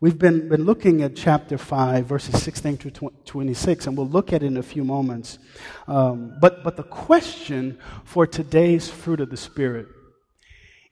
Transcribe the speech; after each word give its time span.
We've 0.00 0.16
been, 0.16 0.48
been 0.48 0.62
looking 0.62 1.02
at 1.02 1.16
chapter 1.16 1.58
5, 1.58 2.06
verses 2.06 2.40
16 2.40 2.76
to 2.78 2.90
26, 3.24 3.88
and 3.88 3.96
we'll 3.96 4.06
look 4.06 4.32
at 4.32 4.44
it 4.44 4.46
in 4.46 4.56
a 4.56 4.62
few 4.62 4.84
moments. 4.84 5.40
Um, 5.88 6.36
but, 6.40 6.62
but 6.62 6.76
the 6.76 6.84
question 6.84 7.80
for 8.04 8.24
today's 8.24 8.88
fruit 8.88 9.20
of 9.20 9.30
the 9.30 9.36
Spirit 9.36 9.88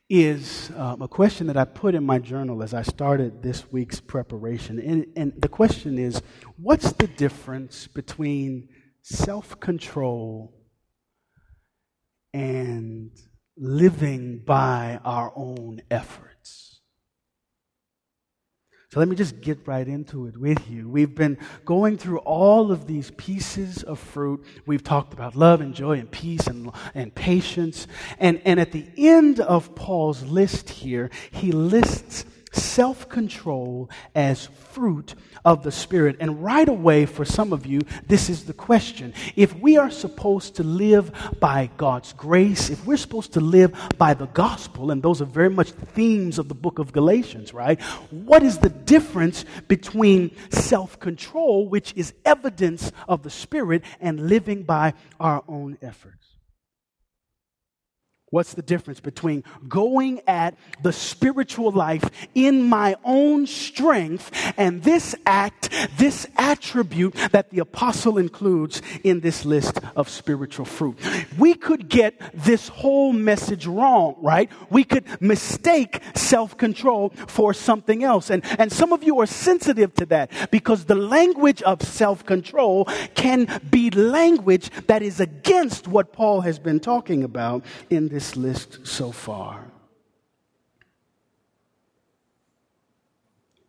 is 0.09 0.71
um, 0.75 1.01
a 1.01 1.07
question 1.07 1.47
that 1.47 1.55
I 1.55 1.63
put 1.63 1.95
in 1.95 2.05
my 2.05 2.19
journal 2.19 2.61
as 2.61 2.73
I 2.73 2.81
started 2.81 3.41
this 3.41 3.71
week's 3.71 4.01
preparation. 4.01 4.77
And, 4.77 5.05
and 5.15 5.41
the 5.41 5.47
question 5.47 5.97
is 5.97 6.21
what's 6.57 6.91
the 6.91 7.07
difference 7.07 7.87
between 7.87 8.67
self 9.03 9.57
control 9.61 10.53
and 12.33 13.11
living 13.55 14.43
by 14.45 14.99
our 15.05 15.31
own 15.33 15.81
efforts? 15.89 16.26
So 18.89 19.01
let 19.01 19.09
me 19.09 19.17
just 19.17 19.41
get 19.41 19.67
right 19.67 19.85
into 19.85 20.27
it 20.27 20.37
with 20.37 20.69
you. 20.69 20.89
We've 20.89 21.13
been 21.13 21.37
going 21.65 21.97
through 21.97 22.19
all 22.19 22.71
of 22.71 22.87
these 22.87 23.11
pieces 23.11 23.83
of 23.83 23.99
fruit. 23.99 24.45
We've 24.65 24.83
talked 24.83 25.11
about 25.11 25.35
love 25.35 25.59
and 25.59 25.75
joy 25.75 25.99
and 25.99 26.09
peace 26.09 26.47
and, 26.47 26.71
and 26.95 27.13
patience. 27.13 27.87
And, 28.17 28.41
and 28.45 28.61
at 28.61 28.71
the 28.71 28.87
end 28.97 29.41
of 29.41 29.75
Paul's 29.75 30.23
list 30.23 30.69
here, 30.69 31.09
he 31.31 31.51
lists 31.51 32.23
self 32.51 33.09
control 33.09 33.89
as 34.15 34.45
fruit 34.45 35.15
of 35.43 35.63
the 35.63 35.71
Spirit. 35.71 36.17
And 36.19 36.43
right 36.43 36.67
away, 36.67 37.05
for 37.05 37.25
some 37.25 37.53
of 37.53 37.65
you, 37.65 37.81
this 38.07 38.29
is 38.29 38.45
the 38.45 38.53
question. 38.53 39.13
If 39.35 39.57
we 39.59 39.77
are 39.77 39.91
supposed 39.91 40.55
to 40.55 40.63
live 40.63 41.11
by 41.39 41.69
God's 41.77 42.13
grace, 42.13 42.69
if 42.69 42.85
we're 42.85 42.97
supposed 42.97 43.33
to 43.33 43.39
live 43.39 43.73
by 43.97 44.13
the 44.13 44.27
gospel, 44.27 44.91
and 44.91 45.01
those 45.01 45.21
are 45.21 45.25
very 45.25 45.49
much 45.49 45.71
themes 45.71 46.39
of 46.39 46.47
the 46.47 46.55
book 46.55 46.79
of 46.79 46.91
Galatians, 46.91 47.53
right? 47.53 47.81
What 48.11 48.43
is 48.43 48.57
the 48.57 48.69
difference 48.69 49.45
between 49.67 50.35
self 50.49 50.99
control, 50.99 51.67
which 51.67 51.93
is 51.95 52.13
evidence 52.25 52.91
of 53.07 53.23
the 53.23 53.29
Spirit, 53.29 53.83
and 53.99 54.29
living 54.29 54.63
by 54.63 54.93
our 55.19 55.43
own 55.47 55.77
efforts? 55.81 56.26
What's 58.29 58.55
the 58.55 58.61
difference 58.61 58.99
between 58.99 59.45
going 59.69 60.19
at 60.27 60.57
the 60.83 60.91
spiritual 60.91 61.71
life 61.71 62.03
in 62.35 62.61
my 62.63 62.97
own 63.05 63.47
strength 63.47 64.31
and 64.57 64.83
this 64.83 65.15
act, 65.25 65.69
this 65.97 66.27
attribute 66.35 67.13
that 67.31 67.51
the 67.51 67.59
apostle 67.59 68.17
includes 68.17 68.81
in 69.05 69.21
this 69.21 69.45
list 69.45 69.79
of 69.95 70.09
spiritual 70.09 70.65
fruit? 70.65 70.99
We 71.37 71.53
could 71.53 71.87
get 71.87 72.19
this 72.33 72.67
whole 72.67 73.13
message 73.13 73.65
wrong, 73.65 74.17
right? 74.21 74.51
We 74.69 74.83
could 74.83 75.05
mistake 75.21 76.01
self 76.13 76.57
control 76.57 77.13
for 77.27 77.53
something 77.53 78.03
else. 78.03 78.29
And, 78.29 78.43
and 78.59 78.69
some 78.73 78.91
of 78.91 79.05
you 79.05 79.21
are 79.21 79.25
sensitive 79.25 79.93
to 79.95 80.05
that 80.07 80.51
because 80.51 80.83
the 80.83 80.95
language 80.95 81.61
of 81.61 81.81
self 81.81 82.25
control 82.25 82.89
can 83.15 83.61
be 83.71 83.89
language 83.89 84.69
that 84.87 85.01
is 85.01 85.21
against 85.21 85.87
what 85.87 86.11
Paul 86.11 86.41
has 86.41 86.59
been 86.59 86.81
talking 86.81 87.23
about 87.23 87.63
in 87.89 88.09
this 88.09 88.16
this 88.17 88.35
list 88.35 88.79
so 88.83 89.11
far? 89.11 89.76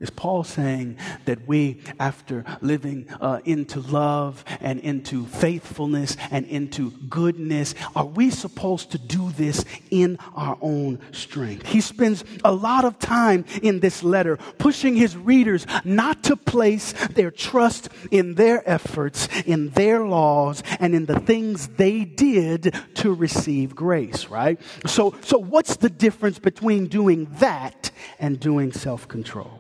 Is 0.01 0.11
Paul 0.11 0.45
saying 0.45 0.97
that 1.25 1.49
we, 1.49 1.81
after 1.99 2.45
living 2.61 3.09
uh, 3.21 3.41
into 3.45 3.81
love 3.81 4.45
and 4.61 4.79
into 4.79 5.27
faithfulness 5.27 6.17
and 6.31 6.47
into 6.47 6.93
goodness, 7.09 7.75
are 7.97 8.07
we 8.07 8.31
supposed 8.31 8.93
to 8.93 8.99
do 8.99 9.33
this 9.33 9.65
in 9.91 10.17
our 10.37 10.57
own 10.61 11.01
strength? 11.11 11.67
He 11.67 11.81
spends 11.81 12.23
a 12.45 12.53
lot 12.53 12.85
of 12.85 13.01
time 13.01 13.45
in 13.61 13.81
this 13.81 14.05
letter 14.05 14.37
pushing 14.59 14.95
his 14.95 15.17
readers 15.17 15.67
not 15.85 16.23
to 16.25 16.37
place 16.37 16.93
their 17.09 17.33
trust 17.33 17.89
in 18.13 18.37
their 18.37 18.63
efforts, 18.71 19.29
in 19.47 19.71
their 19.71 20.05
laws, 20.07 20.63
and 20.79 20.95
in 20.95 21.07
the 21.07 21.19
things 21.19 21.67
they 21.71 22.05
did 22.05 22.73
to 22.95 23.13
receive 23.13 23.75
grace, 23.75 24.29
right? 24.29 24.61
So, 24.87 25.17
so 25.23 25.39
what's 25.39 25.75
the 25.75 25.91
difference 25.91 26.39
between 26.39 26.87
doing 26.87 27.27
that 27.41 27.91
and 28.21 28.39
doing 28.39 28.71
self 28.71 29.09
control? 29.09 29.59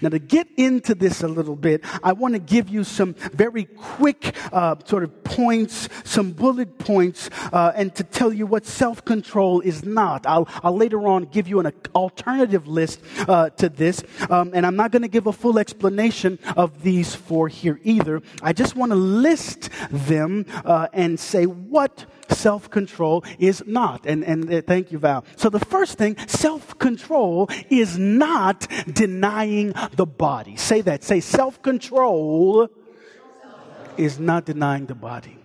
Now, 0.00 0.08
to 0.10 0.18
get 0.18 0.48
into 0.56 0.94
this 0.94 1.22
a 1.22 1.28
little 1.28 1.56
bit, 1.56 1.84
I 2.02 2.12
want 2.12 2.34
to 2.34 2.40
give 2.40 2.68
you 2.68 2.84
some 2.84 3.14
very 3.14 3.64
quick 3.64 4.34
uh, 4.52 4.76
sort 4.84 5.04
of 5.04 5.24
points, 5.24 5.88
some 6.04 6.32
bullet 6.32 6.78
points, 6.78 7.30
uh, 7.52 7.72
and 7.74 7.94
to 7.94 8.04
tell 8.04 8.32
you 8.32 8.46
what 8.46 8.66
self 8.66 9.04
control 9.04 9.60
is 9.60 9.84
not. 9.84 10.26
I'll, 10.26 10.48
I'll, 10.62 10.76
later 10.76 11.06
on 11.06 11.24
give 11.24 11.48
you 11.48 11.60
an 11.60 11.72
alternative 11.94 12.66
list 12.66 13.00
uh, 13.28 13.50
to 13.50 13.68
this, 13.68 14.02
um, 14.30 14.52
and 14.54 14.66
I'm 14.66 14.76
not 14.76 14.90
going 14.90 15.02
to 15.02 15.08
give 15.08 15.26
a 15.26 15.32
full 15.32 15.58
explanation 15.58 16.38
of 16.56 16.82
these 16.82 17.14
four 17.14 17.48
here 17.48 17.80
either. 17.84 18.22
I 18.42 18.52
just 18.52 18.76
want 18.76 18.90
to 18.90 18.96
list 18.96 19.70
them 19.90 20.46
uh, 20.64 20.88
and 20.92 21.18
say 21.18 21.46
what 21.46 22.06
self 22.34 22.70
control 22.70 23.24
is 23.38 23.62
not. 23.66 24.06
And, 24.06 24.24
and 24.24 24.52
uh, 24.52 24.62
thank 24.66 24.92
you, 24.92 24.98
Val. 24.98 25.24
So 25.36 25.48
the 25.48 25.60
first 25.60 25.98
thing, 25.98 26.16
self 26.26 26.78
control 26.78 27.48
is 27.70 27.98
not 27.98 28.66
denying 28.92 29.74
the 29.92 30.06
body. 30.06 30.56
Say 30.56 30.80
that. 30.82 31.04
Say 31.04 31.20
self 31.20 31.62
control 31.62 32.68
is 33.96 34.18
not 34.18 34.44
denying 34.44 34.86
the 34.86 34.94
body. 34.94 35.38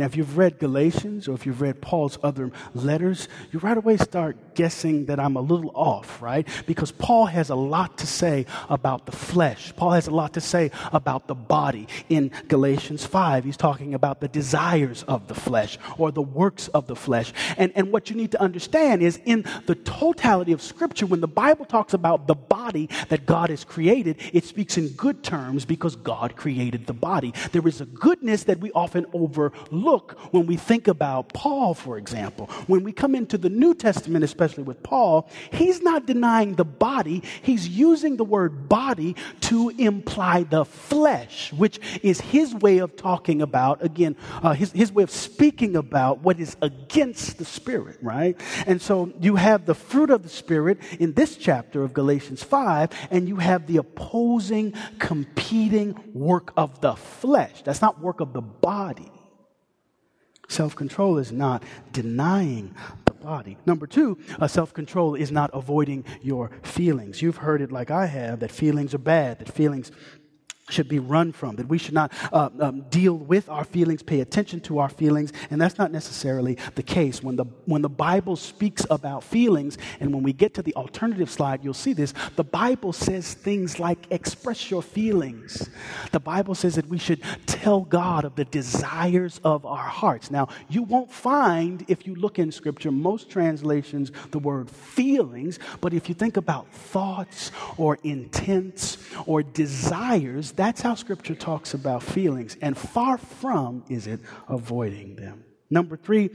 Now, 0.00 0.06
if 0.06 0.16
you've 0.16 0.38
read 0.38 0.58
Galatians 0.58 1.28
or 1.28 1.34
if 1.34 1.44
you've 1.44 1.60
read 1.60 1.82
Paul's 1.82 2.16
other 2.22 2.50
letters, 2.74 3.28
you 3.52 3.58
right 3.58 3.76
away 3.76 3.98
start 3.98 4.54
guessing 4.54 5.04
that 5.04 5.20
I'm 5.20 5.36
a 5.36 5.42
little 5.42 5.70
off, 5.74 6.22
right? 6.22 6.48
Because 6.66 6.90
Paul 6.90 7.26
has 7.26 7.50
a 7.50 7.54
lot 7.54 7.98
to 7.98 8.06
say 8.06 8.46
about 8.70 9.04
the 9.04 9.12
flesh. 9.12 9.74
Paul 9.76 9.90
has 9.90 10.06
a 10.06 10.10
lot 10.10 10.32
to 10.34 10.40
say 10.40 10.70
about 10.94 11.26
the 11.26 11.34
body. 11.34 11.86
In 12.08 12.30
Galatians 12.48 13.04
5, 13.04 13.44
he's 13.44 13.58
talking 13.58 13.92
about 13.92 14.22
the 14.22 14.28
desires 14.28 15.02
of 15.02 15.28
the 15.28 15.34
flesh 15.34 15.76
or 15.98 16.10
the 16.10 16.22
works 16.22 16.68
of 16.68 16.86
the 16.86 16.96
flesh. 16.96 17.34
And, 17.58 17.70
and 17.74 17.92
what 17.92 18.08
you 18.08 18.16
need 18.16 18.30
to 18.30 18.40
understand 18.40 19.02
is 19.02 19.20
in 19.26 19.44
the 19.66 19.74
totality 19.74 20.52
of 20.52 20.62
Scripture, 20.62 21.04
when 21.04 21.20
the 21.20 21.28
Bible 21.28 21.66
talks 21.66 21.92
about 21.92 22.26
the 22.26 22.34
body 22.34 22.88
that 23.10 23.26
God 23.26 23.50
has 23.50 23.64
created, 23.64 24.16
it 24.32 24.44
speaks 24.46 24.78
in 24.78 24.88
good 24.88 25.22
terms 25.22 25.66
because 25.66 25.94
God 25.94 26.36
created 26.36 26.86
the 26.86 26.94
body. 26.94 27.34
There 27.52 27.68
is 27.68 27.82
a 27.82 27.86
goodness 27.86 28.44
that 28.44 28.60
we 28.60 28.72
often 28.72 29.04
overlook 29.12 29.89
look 29.90 30.12
when 30.32 30.46
we 30.46 30.56
think 30.56 30.88
about 30.88 31.32
Paul, 31.32 31.74
for 31.74 31.98
example. 31.98 32.46
When 32.66 32.84
we 32.84 32.92
come 32.92 33.14
into 33.14 33.36
the 33.36 33.48
New 33.48 33.74
Testament, 33.74 34.24
especially 34.24 34.62
with 34.62 34.82
Paul, 34.82 35.28
he's 35.52 35.82
not 35.82 36.06
denying 36.06 36.54
the 36.54 36.64
body, 36.64 37.22
he's 37.42 37.68
using 37.68 38.16
the 38.16 38.24
word 38.24 38.68
body 38.68 39.16
to 39.42 39.70
imply 39.70 40.44
the 40.44 40.64
flesh, 40.64 41.52
which 41.52 41.80
is 42.02 42.20
his 42.20 42.54
way 42.54 42.78
of 42.78 42.96
talking 42.96 43.42
about, 43.42 43.82
again, 43.82 44.16
uh, 44.42 44.52
his, 44.52 44.70
his 44.72 44.92
way 44.92 45.02
of 45.02 45.10
speaking 45.10 45.76
about 45.76 46.20
what 46.20 46.38
is 46.38 46.56
against 46.62 47.38
the 47.38 47.44
Spirit, 47.44 47.98
right? 48.00 48.40
And 48.66 48.80
so 48.80 49.12
you 49.20 49.36
have 49.36 49.66
the 49.66 49.74
fruit 49.74 50.10
of 50.10 50.22
the 50.22 50.28
Spirit 50.28 50.78
in 51.00 51.14
this 51.14 51.36
chapter 51.36 51.82
of 51.82 51.92
Galatians 51.92 52.42
5, 52.42 52.90
and 53.10 53.28
you 53.28 53.36
have 53.36 53.66
the 53.66 53.78
opposing, 53.78 54.74
competing 54.98 55.98
work 56.14 56.52
of 56.56 56.80
the 56.80 56.94
flesh. 56.94 57.62
That's 57.62 57.82
not 57.82 58.00
work 58.00 58.20
of 58.20 58.32
the 58.32 58.42
body. 58.42 59.10
Self 60.50 60.74
control 60.74 61.16
is 61.18 61.30
not 61.30 61.62
denying 61.92 62.74
the 63.04 63.12
body. 63.12 63.56
Number 63.66 63.86
two, 63.86 64.18
uh, 64.40 64.48
self 64.48 64.74
control 64.74 65.14
is 65.14 65.30
not 65.30 65.48
avoiding 65.54 66.04
your 66.22 66.50
feelings. 66.62 67.22
You've 67.22 67.36
heard 67.36 67.62
it 67.62 67.70
like 67.70 67.92
I 67.92 68.06
have 68.06 68.40
that 68.40 68.50
feelings 68.50 68.92
are 68.92 68.98
bad, 68.98 69.38
that 69.38 69.52
feelings 69.52 69.92
should 70.70 70.88
be 70.88 70.98
run 70.98 71.32
from, 71.32 71.56
that 71.56 71.68
we 71.68 71.78
should 71.78 71.94
not 71.94 72.12
uh, 72.32 72.50
um, 72.60 72.82
deal 72.90 73.14
with 73.14 73.48
our 73.48 73.64
feelings, 73.64 74.02
pay 74.02 74.20
attention 74.20 74.60
to 74.60 74.78
our 74.78 74.88
feelings, 74.88 75.32
and 75.50 75.60
that's 75.60 75.78
not 75.78 75.92
necessarily 75.92 76.56
the 76.74 76.82
case. 76.82 77.22
When 77.22 77.36
the, 77.36 77.44
when 77.66 77.82
the 77.82 77.88
Bible 77.88 78.36
speaks 78.36 78.86
about 78.90 79.24
feelings, 79.24 79.78
and 80.00 80.12
when 80.14 80.22
we 80.22 80.32
get 80.32 80.54
to 80.54 80.62
the 80.62 80.74
alternative 80.74 81.30
slide, 81.30 81.64
you'll 81.64 81.74
see 81.74 81.92
this, 81.92 82.14
the 82.36 82.44
Bible 82.44 82.92
says 82.92 83.34
things 83.34 83.78
like 83.78 83.98
express 84.10 84.70
your 84.70 84.82
feelings. 84.82 85.68
The 86.12 86.20
Bible 86.20 86.54
says 86.54 86.74
that 86.76 86.86
we 86.86 86.98
should 86.98 87.22
tell 87.46 87.82
God 87.82 88.24
of 88.24 88.34
the 88.36 88.44
desires 88.44 89.40
of 89.44 89.66
our 89.66 89.76
hearts. 89.76 90.30
Now, 90.30 90.48
you 90.68 90.82
won't 90.82 91.10
find, 91.10 91.84
if 91.88 92.06
you 92.06 92.14
look 92.14 92.38
in 92.38 92.52
Scripture, 92.52 92.90
most 92.90 93.30
translations, 93.30 94.12
the 94.30 94.38
word 94.38 94.70
feelings, 94.70 95.58
but 95.80 95.92
if 95.92 96.08
you 96.08 96.14
think 96.14 96.36
about 96.36 96.72
thoughts 96.72 97.52
or 97.76 97.98
intents 98.02 98.98
or 99.26 99.42
desires, 99.42 100.52
that's 100.60 100.82
how 100.82 100.94
Scripture 100.94 101.34
talks 101.34 101.72
about 101.72 102.02
feelings, 102.02 102.56
and 102.60 102.76
far 102.76 103.16
from 103.16 103.82
is 103.88 104.06
it 104.06 104.20
avoiding 104.46 105.16
them. 105.16 105.42
Number 105.70 105.96
three, 105.96 106.28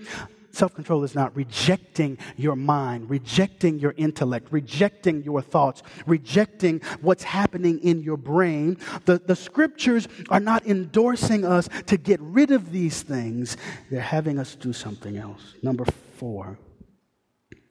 Self 0.55 0.73
control 0.73 1.03
is 1.03 1.15
not 1.15 1.35
rejecting 1.35 2.17
your 2.37 2.55
mind, 2.55 3.09
rejecting 3.09 3.77
your 3.77 3.93
intellect, 3.97 4.47
rejecting 4.51 5.21
your 5.21 5.41
thoughts, 5.41 5.83
rejecting 6.07 6.79
what's 7.01 7.23
happening 7.25 7.77
in 7.79 8.01
your 8.01 8.15
brain. 8.15 8.77
The, 9.03 9.17
the 9.17 9.35
scriptures 9.35 10.07
are 10.29 10.39
not 10.39 10.65
endorsing 10.65 11.43
us 11.43 11.67
to 11.87 11.97
get 11.97 12.21
rid 12.21 12.51
of 12.51 12.71
these 12.71 13.01
things, 13.01 13.57
they're 13.91 13.99
having 13.99 14.39
us 14.39 14.55
do 14.55 14.71
something 14.71 15.17
else. 15.17 15.55
Number 15.61 15.83
four, 16.15 16.57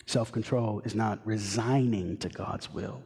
self 0.04 0.30
control 0.30 0.82
is 0.84 0.94
not 0.94 1.26
resigning 1.26 2.18
to 2.18 2.28
God's 2.28 2.70
will. 2.70 3.02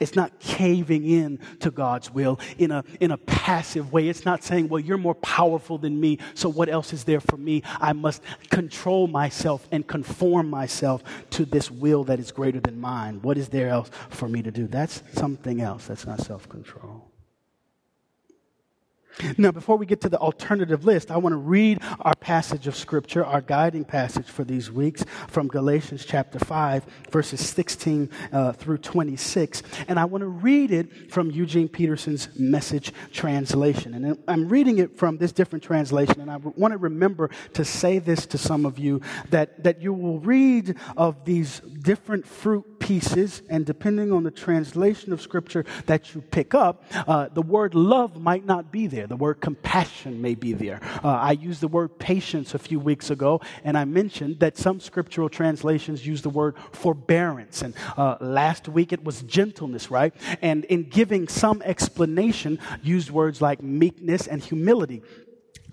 It's 0.00 0.14
not 0.14 0.38
caving 0.40 1.04
in 1.04 1.38
to 1.60 1.70
God's 1.70 2.10
will 2.10 2.40
in 2.58 2.70
a, 2.70 2.84
in 3.00 3.10
a 3.10 3.16
passive 3.16 3.92
way. 3.92 4.08
It's 4.08 4.24
not 4.24 4.42
saying, 4.42 4.68
well, 4.68 4.80
you're 4.80 4.98
more 4.98 5.14
powerful 5.14 5.78
than 5.78 6.00
me, 6.00 6.18
so 6.34 6.48
what 6.48 6.68
else 6.68 6.92
is 6.92 7.04
there 7.04 7.20
for 7.20 7.36
me? 7.36 7.62
I 7.80 7.92
must 7.92 8.22
control 8.50 9.06
myself 9.06 9.66
and 9.72 9.86
conform 9.86 10.50
myself 10.50 11.02
to 11.30 11.44
this 11.44 11.70
will 11.70 12.04
that 12.04 12.18
is 12.18 12.32
greater 12.32 12.60
than 12.60 12.80
mine. 12.80 13.20
What 13.22 13.38
is 13.38 13.48
there 13.48 13.68
else 13.68 13.90
for 14.10 14.28
me 14.28 14.42
to 14.42 14.50
do? 14.50 14.66
That's 14.66 15.02
something 15.12 15.60
else. 15.60 15.86
That's 15.86 16.06
not 16.06 16.20
self 16.20 16.48
control. 16.48 17.13
Now, 19.38 19.52
before 19.52 19.76
we 19.76 19.86
get 19.86 20.00
to 20.02 20.08
the 20.08 20.18
alternative 20.18 20.84
list, 20.84 21.10
I 21.10 21.16
want 21.16 21.32
to 21.32 21.38
read 21.38 21.80
our 22.00 22.14
passage 22.14 22.66
of 22.66 22.74
Scripture, 22.74 23.24
our 23.24 23.40
guiding 23.40 23.84
passage 23.84 24.26
for 24.26 24.44
these 24.44 24.70
weeks 24.70 25.04
from 25.28 25.48
Galatians 25.48 26.04
chapter 26.04 26.38
5, 26.38 26.84
verses 27.10 27.40
16 27.40 28.10
uh, 28.32 28.52
through 28.52 28.78
26. 28.78 29.62
And 29.88 29.98
I 29.98 30.04
want 30.04 30.22
to 30.22 30.28
read 30.28 30.72
it 30.72 31.12
from 31.12 31.30
Eugene 31.30 31.68
Peterson's 31.68 32.28
message 32.38 32.92
translation. 33.12 33.94
And 33.94 34.18
I'm 34.26 34.48
reading 34.48 34.78
it 34.78 34.96
from 34.96 35.18
this 35.18 35.32
different 35.32 35.62
translation, 35.62 36.20
and 36.20 36.30
I 36.30 36.36
want 36.36 36.72
to 36.72 36.78
remember 36.78 37.30
to 37.54 37.64
say 37.64 37.98
this 37.98 38.26
to 38.26 38.38
some 38.38 38.66
of 38.66 38.78
you 38.78 39.00
that, 39.30 39.62
that 39.62 39.80
you 39.80 39.92
will 39.92 40.18
read 40.20 40.76
of 40.96 41.24
these 41.24 41.60
different 41.60 42.26
fruit 42.26 42.73
pieces, 42.84 43.40
and 43.48 43.64
depending 43.64 44.12
on 44.12 44.24
the 44.24 44.30
translation 44.30 45.10
of 45.14 45.22
Scripture 45.22 45.64
that 45.86 46.14
you 46.14 46.20
pick 46.20 46.54
up, 46.54 46.84
uh, 47.08 47.28
the 47.32 47.40
word 47.40 47.74
love 47.74 48.20
might 48.20 48.44
not 48.44 48.70
be 48.70 48.86
there. 48.86 49.06
The 49.06 49.16
word 49.16 49.40
compassion 49.40 50.20
may 50.20 50.34
be 50.34 50.52
there. 50.52 50.80
Uh, 51.02 51.08
I 51.08 51.32
used 51.32 51.62
the 51.62 51.68
word 51.68 51.98
patience 51.98 52.52
a 52.52 52.58
few 52.58 52.78
weeks 52.78 53.08
ago, 53.08 53.40
and 53.64 53.78
I 53.78 53.86
mentioned 53.86 54.40
that 54.40 54.58
some 54.58 54.80
scriptural 54.80 55.30
translations 55.30 56.06
use 56.06 56.20
the 56.20 56.28
word 56.28 56.56
forbearance. 56.72 57.62
And 57.62 57.74
uh, 57.96 58.16
last 58.20 58.68
week 58.68 58.92
it 58.92 59.02
was 59.02 59.22
gentleness, 59.22 59.90
right? 59.90 60.12
And 60.42 60.66
in 60.66 60.82
giving 60.82 61.26
some 61.26 61.62
explanation, 61.62 62.58
used 62.82 63.10
words 63.10 63.40
like 63.40 63.62
meekness 63.62 64.26
and 64.26 64.44
humility. 64.44 65.02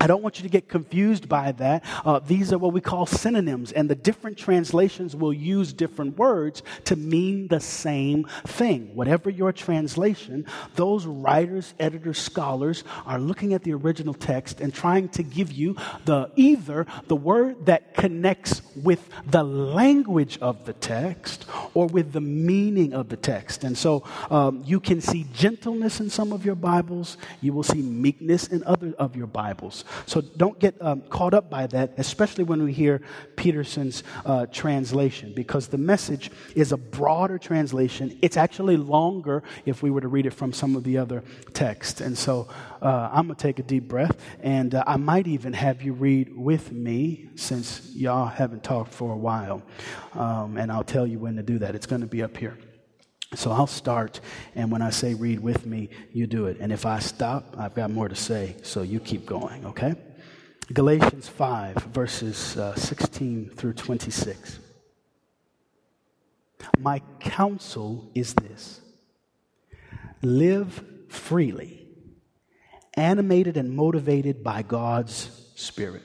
I 0.02 0.08
don't 0.08 0.24
want 0.24 0.40
you 0.40 0.44
to 0.44 0.50
get 0.50 0.68
confused 0.68 1.30
by 1.30 1.52
that. 1.52 1.86
Uh, 2.04 2.18
these 2.18 2.52
are 2.52 2.58
what 2.58 2.74
we 2.74 2.82
call 2.82 3.06
synonyms, 3.06 3.72
and 3.72 3.88
the 3.88 3.94
different 3.94 4.36
translations 4.36 5.16
will 5.16 5.32
use 5.32 5.74
different 5.74 6.18
words 6.18 6.64
to 6.86 6.96
mean 6.96 7.48
the 7.50 7.60
same 7.60 8.26
thing. 8.48 8.96
Whatever 8.96 9.30
your 9.30 9.54
translation, 9.54 10.48
those 10.74 11.06
writers, 11.06 11.76
editors, 11.80 12.18
scholars 12.18 12.84
are 13.06 13.20
looking 13.20 13.54
at 13.54 13.62
the 13.62 13.74
original 13.74 14.16
text 14.16 14.60
and 14.60 14.74
trying 14.74 15.08
to 15.10 15.22
give 15.22 15.52
you 15.52 15.76
the 16.06 16.32
either 16.36 16.88
the 17.06 17.16
word 17.16 17.68
that 17.68 17.94
connects 17.94 18.64
with 18.76 19.08
the 19.28 19.44
language 19.44 20.40
of 20.40 20.66
the 20.66 20.74
text 20.74 21.46
or 21.76 21.86
with 21.86 22.12
the 22.12 22.22
meaning 22.22 22.96
of 22.96 23.10
the 23.10 23.18
text. 23.18 23.64
And 23.64 23.78
so 23.78 24.04
um, 24.32 24.64
you 24.66 24.80
can 24.80 25.00
see 25.00 25.28
gentleness 25.32 26.00
in 26.00 26.10
some 26.10 26.34
of 26.34 26.44
your 26.44 26.56
Bibles, 26.56 27.18
you 27.40 27.54
will 27.54 27.62
see 27.62 27.84
meekness 27.84 28.48
in 28.48 28.64
other 28.64 28.96
of 28.98 29.16
your 29.16 29.28
Bibles. 29.28 29.86
So 30.06 30.22
don't 30.22 30.60
get 30.60 30.82
um, 30.82 31.02
caught 31.02 31.34
up 31.34 31.50
by 31.50 31.68
that, 31.68 31.94
especially 31.98 32.44
when 32.44 32.64
we 32.64 32.74
hear 32.74 33.02
Peterson's 33.36 34.04
uh, 34.26 34.46
translation, 34.48 35.34
because 35.36 35.68
the 35.68 35.78
message 35.78 36.32
is 36.56 36.72
a 36.72 36.78
broader 36.78 37.38
translation. 37.38 38.18
It's 38.22 38.38
actually 38.38 38.78
longer 38.78 39.44
if 39.66 39.84
we 39.84 39.90
were 39.90 40.02
to 40.02 40.08
read 40.08 40.26
it 40.26 40.34
from 40.34 40.54
some 40.54 40.76
of 40.76 40.84
the 40.84 40.98
other 40.98 41.24
texts. 41.54 42.02
And 42.02 42.18
so 42.18 42.48
uh, 42.82 43.10
I'm 43.12 43.28
going 43.28 43.36
to 43.36 43.42
take 43.42 43.60
a 43.60 43.64
deep 43.64 43.88
breath, 43.88 44.18
and 44.42 44.76
uh, 44.76 44.84
I 44.88 44.98
might 44.98 45.28
even 45.28 45.54
have 45.54 45.82
you 45.82 45.94
read 45.94 46.36
with 46.36 46.72
me 46.72 47.30
since 47.36 47.92
y'all 47.96 48.28
haven't 48.28 48.64
talked 48.64 48.94
for 48.94 49.12
a 49.12 49.18
while. 49.18 49.62
Um, 50.14 50.58
and 50.58 50.72
I'll 50.72 50.84
tell 50.84 51.08
you 51.08 51.20
when 51.20 51.36
to 51.36 51.44
do 51.44 51.60
that. 51.60 51.76
It's 51.76 51.86
going 51.86 52.02
to 52.02 52.08
be 52.08 52.24
up 52.24 52.38
here. 52.38 52.58
So 53.34 53.52
I'll 53.52 53.68
start, 53.68 54.20
and 54.56 54.70
when 54.72 54.82
I 54.82 54.90
say 54.90 55.14
read 55.14 55.40
with 55.40 55.66
me, 55.66 55.90
you 56.12 56.28
do 56.28 56.48
it. 56.48 56.58
And 56.60 56.72
if 56.72 56.86
I 56.86 57.00
stop, 57.00 57.56
I've 57.58 57.74
got 57.74 57.90
more 57.90 58.10
to 58.10 58.16
say, 58.16 58.58
so 58.62 58.82
you 58.82 59.00
keep 59.00 59.26
going, 59.26 59.66
okay? 59.66 59.96
Galatians 60.74 61.30
5, 61.30 61.76
verses 61.94 62.58
uh, 62.58 62.76
16 62.76 63.52
through 63.52 63.74
26. 63.74 64.60
My 66.80 67.02
counsel 67.20 68.12
is 68.14 68.34
this 68.34 68.82
live 70.22 70.84
freely, 71.08 71.88
animated 72.96 73.56
and 73.56 73.72
motivated 73.72 74.44
by 74.44 74.62
God's 74.62 75.32
Spirit. 75.56 76.04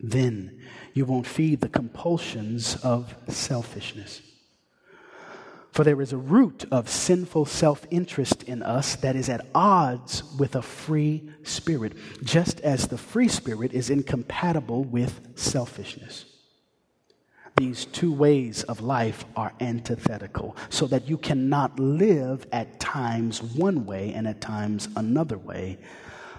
Then 0.00 0.62
you 0.94 1.04
won't 1.04 1.26
feed 1.26 1.60
the 1.60 1.68
compulsions 1.68 2.76
of 2.76 3.14
selfishness. 3.28 4.22
For 5.72 5.84
there 5.84 6.02
is 6.02 6.12
a 6.12 6.18
root 6.18 6.66
of 6.70 6.88
sinful 6.90 7.46
self 7.46 7.86
interest 7.90 8.42
in 8.42 8.62
us 8.62 8.94
that 8.96 9.16
is 9.16 9.30
at 9.30 9.46
odds 9.54 10.22
with 10.38 10.54
a 10.54 10.60
free 10.62 11.30
spirit, 11.44 11.94
just 12.22 12.60
as 12.60 12.88
the 12.88 12.98
free 12.98 13.28
spirit 13.28 13.72
is 13.72 13.88
incompatible 13.88 14.84
with 14.84 15.20
selfishness. 15.34 16.26
These 17.56 17.86
two 17.86 18.12
ways 18.12 18.64
of 18.64 18.82
life 18.82 19.24
are 19.34 19.54
antithetical, 19.60 20.56
so 20.68 20.86
that 20.88 21.08
you 21.08 21.16
cannot 21.16 21.78
live 21.78 22.46
at 22.52 22.78
times 22.78 23.42
one 23.42 23.86
way 23.86 24.12
and 24.12 24.28
at 24.28 24.42
times 24.42 24.88
another 24.94 25.38
way, 25.38 25.78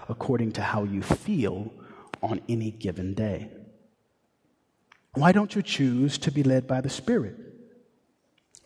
according 0.08 0.52
to 0.52 0.62
how 0.62 0.84
you 0.84 1.02
feel 1.02 1.72
on 2.22 2.40
any 2.48 2.70
given 2.70 3.14
day. 3.14 3.50
Why 5.14 5.32
don't 5.32 5.54
you 5.54 5.62
choose 5.62 6.18
to 6.18 6.30
be 6.30 6.44
led 6.44 6.68
by 6.68 6.80
the 6.80 6.90
Spirit? 6.90 7.53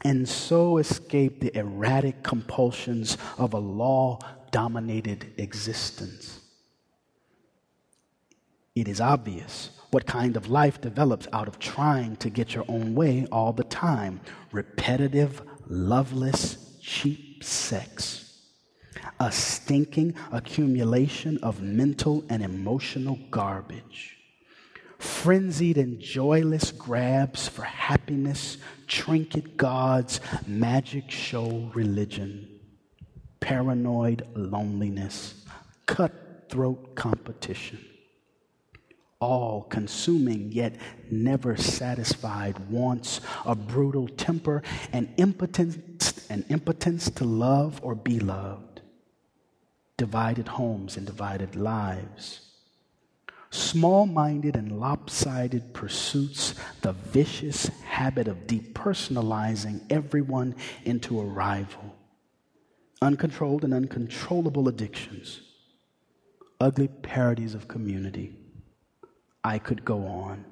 And 0.02 0.28
so 0.28 0.78
escape 0.78 1.40
the 1.40 1.56
erratic 1.56 2.22
compulsions 2.22 3.16
of 3.36 3.52
a 3.52 3.58
law 3.58 4.18
dominated 4.50 5.32
existence. 5.36 6.40
It 8.74 8.88
is 8.88 9.00
obvious 9.00 9.70
what 9.90 10.06
kind 10.06 10.36
of 10.36 10.48
life 10.48 10.80
develops 10.80 11.26
out 11.32 11.48
of 11.48 11.58
trying 11.58 12.16
to 12.16 12.30
get 12.30 12.54
your 12.54 12.64
own 12.68 12.94
way 12.94 13.26
all 13.32 13.52
the 13.52 13.64
time 13.64 14.20
repetitive, 14.52 15.42
loveless, 15.66 16.78
cheap 16.80 17.42
sex. 17.42 18.24
A 19.20 19.32
stinking 19.32 20.14
accumulation 20.30 21.38
of 21.42 21.60
mental 21.60 22.24
and 22.28 22.42
emotional 22.42 23.18
garbage 23.30 24.17
frenzied 24.98 25.78
and 25.78 26.00
joyless 26.00 26.72
grabs 26.72 27.48
for 27.48 27.62
happiness, 27.62 28.58
trinket 28.86 29.56
gods, 29.56 30.20
magic 30.46 31.10
show 31.10 31.70
religion, 31.74 32.48
paranoid 33.40 34.26
loneliness, 34.34 35.44
cutthroat 35.86 36.94
competition. 36.96 37.78
All 39.20 39.62
consuming 39.62 40.52
yet 40.52 40.76
never 41.10 41.56
satisfied 41.56 42.70
wants, 42.70 43.20
a 43.44 43.54
brutal 43.54 44.06
temper, 44.08 44.62
and 44.92 45.12
impotence, 45.16 46.26
and 46.30 46.44
impotence 46.48 47.10
to 47.10 47.24
love 47.24 47.80
or 47.82 47.96
be 47.96 48.20
loved, 48.20 48.80
divided 49.96 50.46
homes 50.46 50.96
and 50.96 51.04
divided 51.04 51.56
lives 51.56 52.47
small 53.50 54.06
minded 54.06 54.56
and 54.56 54.78
lopsided 54.78 55.72
pursuits, 55.72 56.54
the 56.82 56.92
vicious 56.92 57.66
habit 57.86 58.28
of 58.28 58.46
depersonalizing 58.46 59.80
everyone 59.90 60.54
into 60.84 61.20
a 61.20 61.24
rival, 61.24 61.94
uncontrolled 63.00 63.64
and 63.64 63.74
uncontrollable 63.74 64.68
addictions, 64.68 65.40
ugly 66.60 66.88
parodies 66.88 67.54
of 67.54 67.68
community. 67.68 68.36
I 69.44 69.58
could 69.58 69.84
go 69.84 70.06
on. 70.06 70.44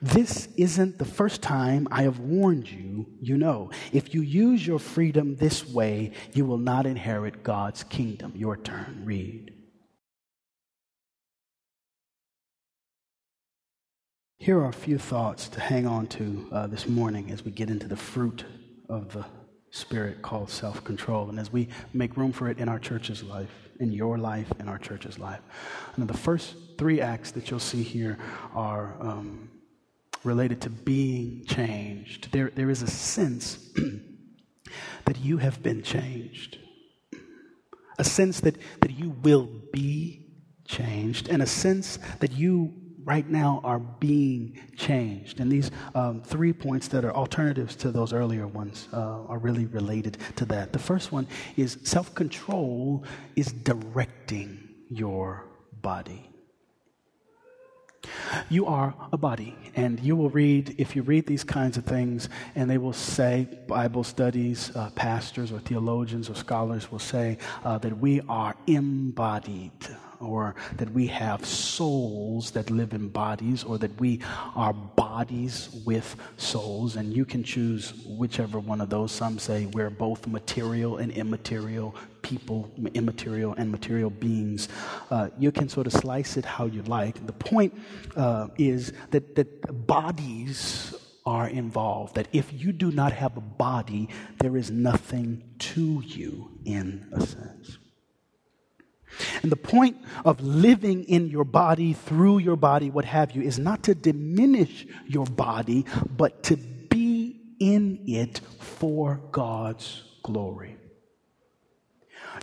This 0.00 0.48
isn't 0.56 0.98
the 0.98 1.04
first 1.04 1.40
time 1.40 1.88
I 1.90 2.02
have 2.02 2.18
warned 2.18 2.70
you, 2.70 3.06
you 3.20 3.38
know. 3.38 3.70
If 3.92 4.14
you 4.14 4.20
use 4.20 4.66
your 4.66 4.78
freedom 4.78 5.36
this 5.36 5.66
way, 5.66 6.12
you 6.34 6.44
will 6.44 6.58
not 6.58 6.86
inherit 6.86 7.42
God's 7.42 7.84
kingdom. 7.84 8.32
Your 8.36 8.56
turn, 8.56 9.02
read. 9.04 9.53
Here 14.44 14.58
are 14.58 14.68
a 14.68 14.74
few 14.74 14.98
thoughts 14.98 15.48
to 15.48 15.60
hang 15.60 15.86
on 15.86 16.06
to 16.08 16.46
uh, 16.52 16.66
this 16.66 16.86
morning 16.86 17.30
as 17.30 17.42
we 17.42 17.50
get 17.50 17.70
into 17.70 17.88
the 17.88 17.96
fruit 17.96 18.44
of 18.90 19.10
the 19.14 19.24
Spirit 19.70 20.20
called 20.20 20.50
self 20.50 20.84
control, 20.84 21.30
and 21.30 21.40
as 21.40 21.50
we 21.50 21.68
make 21.94 22.18
room 22.18 22.30
for 22.30 22.50
it 22.50 22.58
in 22.58 22.68
our 22.68 22.78
church's 22.78 23.22
life, 23.22 23.48
in 23.80 23.90
your 23.90 24.18
life, 24.18 24.52
in 24.60 24.68
our 24.68 24.76
church's 24.76 25.18
life. 25.18 25.40
And 25.96 26.06
the 26.06 26.12
first 26.12 26.56
three 26.76 27.00
acts 27.00 27.30
that 27.30 27.50
you'll 27.50 27.58
see 27.58 27.82
here 27.82 28.18
are 28.54 28.94
um, 29.00 29.48
related 30.24 30.60
to 30.60 30.68
being 30.68 31.46
changed. 31.46 32.30
There, 32.30 32.50
there 32.50 32.68
is 32.68 32.82
a 32.82 32.86
sense 32.86 33.72
that 35.06 35.18
you 35.20 35.38
have 35.38 35.62
been 35.62 35.82
changed, 35.82 36.58
a 37.98 38.04
sense 38.04 38.40
that, 38.40 38.58
that 38.82 38.90
you 38.90 39.08
will 39.22 39.48
be 39.72 40.26
changed, 40.66 41.30
and 41.30 41.40
a 41.40 41.46
sense 41.46 41.98
that 42.20 42.32
you 42.32 42.74
right 43.04 43.28
now 43.28 43.60
are 43.64 43.78
being 43.78 44.58
changed. 44.76 45.40
And 45.40 45.50
these 45.50 45.70
um, 45.94 46.22
three 46.22 46.52
points 46.52 46.88
that 46.88 47.04
are 47.04 47.14
alternatives 47.14 47.76
to 47.76 47.90
those 47.90 48.12
earlier 48.12 48.46
ones 48.46 48.88
uh, 48.92 49.24
are 49.26 49.38
really 49.38 49.66
related 49.66 50.18
to 50.36 50.44
that. 50.46 50.72
The 50.72 50.78
first 50.78 51.12
one 51.12 51.26
is 51.56 51.78
self 51.82 52.14
control 52.14 53.04
is 53.36 53.52
directing 53.52 54.68
your 54.88 55.46
body. 55.82 56.30
You 58.50 58.66
are 58.66 58.94
a 59.12 59.16
body, 59.16 59.56
and 59.76 59.98
you 60.00 60.14
will 60.14 60.28
read, 60.28 60.74
if 60.76 60.94
you 60.94 61.02
read 61.02 61.26
these 61.26 61.42
kinds 61.42 61.78
of 61.78 61.84
things, 61.84 62.28
and 62.54 62.68
they 62.68 62.76
will 62.76 62.92
say, 62.92 63.48
Bible 63.66 64.04
studies, 64.04 64.70
uh, 64.76 64.90
pastors 64.90 65.50
or 65.50 65.58
theologians 65.60 66.28
or 66.28 66.34
scholars 66.34 66.90
will 66.90 66.98
say 66.98 67.38
uh, 67.64 67.78
that 67.78 67.98
we 67.98 68.20
are 68.28 68.54
embodied 68.66 69.72
or 70.20 70.54
that 70.76 70.90
we 70.90 71.06
have 71.08 71.44
souls 71.44 72.50
that 72.52 72.70
live 72.70 72.94
in 72.94 73.08
bodies, 73.08 73.64
or 73.64 73.78
that 73.78 73.98
we 74.00 74.20
are 74.54 74.72
bodies 74.72 75.68
with 75.84 76.16
souls. 76.36 76.96
And 76.96 77.14
you 77.14 77.24
can 77.24 77.42
choose 77.42 77.92
whichever 78.06 78.58
one 78.58 78.80
of 78.80 78.90
those. 78.90 79.12
Some 79.12 79.38
say 79.38 79.66
we're 79.66 79.90
both 79.90 80.26
material 80.26 80.98
and 80.98 81.12
immaterial 81.12 81.94
people, 82.22 82.72
immaterial 82.94 83.54
and 83.54 83.70
material 83.70 84.10
beings. 84.10 84.68
Uh, 85.10 85.28
you 85.38 85.52
can 85.52 85.68
sort 85.68 85.86
of 85.86 85.92
slice 85.92 86.36
it 86.36 86.44
how 86.44 86.66
you 86.66 86.82
like. 86.82 87.24
The 87.26 87.32
point 87.32 87.78
uh, 88.16 88.48
is 88.58 88.92
that, 89.10 89.36
that 89.36 89.86
bodies 89.86 90.94
are 91.26 91.48
involved. 91.48 92.16
That 92.16 92.28
if 92.32 92.52
you 92.52 92.72
do 92.72 92.90
not 92.90 93.12
have 93.12 93.36
a 93.36 93.40
body, 93.40 94.08
there 94.40 94.56
is 94.56 94.70
nothing 94.70 95.42
to 95.58 96.02
you 96.04 96.50
in 96.64 97.06
a 97.12 97.20
sense. 97.24 97.78
And 99.42 99.52
the 99.52 99.56
point 99.56 99.96
of 100.24 100.40
living 100.40 101.04
in 101.04 101.28
your 101.28 101.44
body, 101.44 101.92
through 101.92 102.38
your 102.38 102.56
body, 102.56 102.90
what 102.90 103.04
have 103.04 103.32
you, 103.32 103.42
is 103.42 103.58
not 103.58 103.82
to 103.84 103.94
diminish 103.94 104.86
your 105.06 105.26
body, 105.26 105.84
but 106.16 106.42
to 106.44 106.56
be 106.56 107.40
in 107.58 108.02
it 108.06 108.40
for 108.60 109.20
God's 109.30 110.02
glory. 110.22 110.76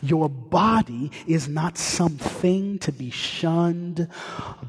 Your 0.01 0.29
body 0.29 1.12
is 1.27 1.48
not 1.48 1.77
something 1.77 2.79
to 2.79 2.91
be 2.91 3.10
shunned, 3.10 4.08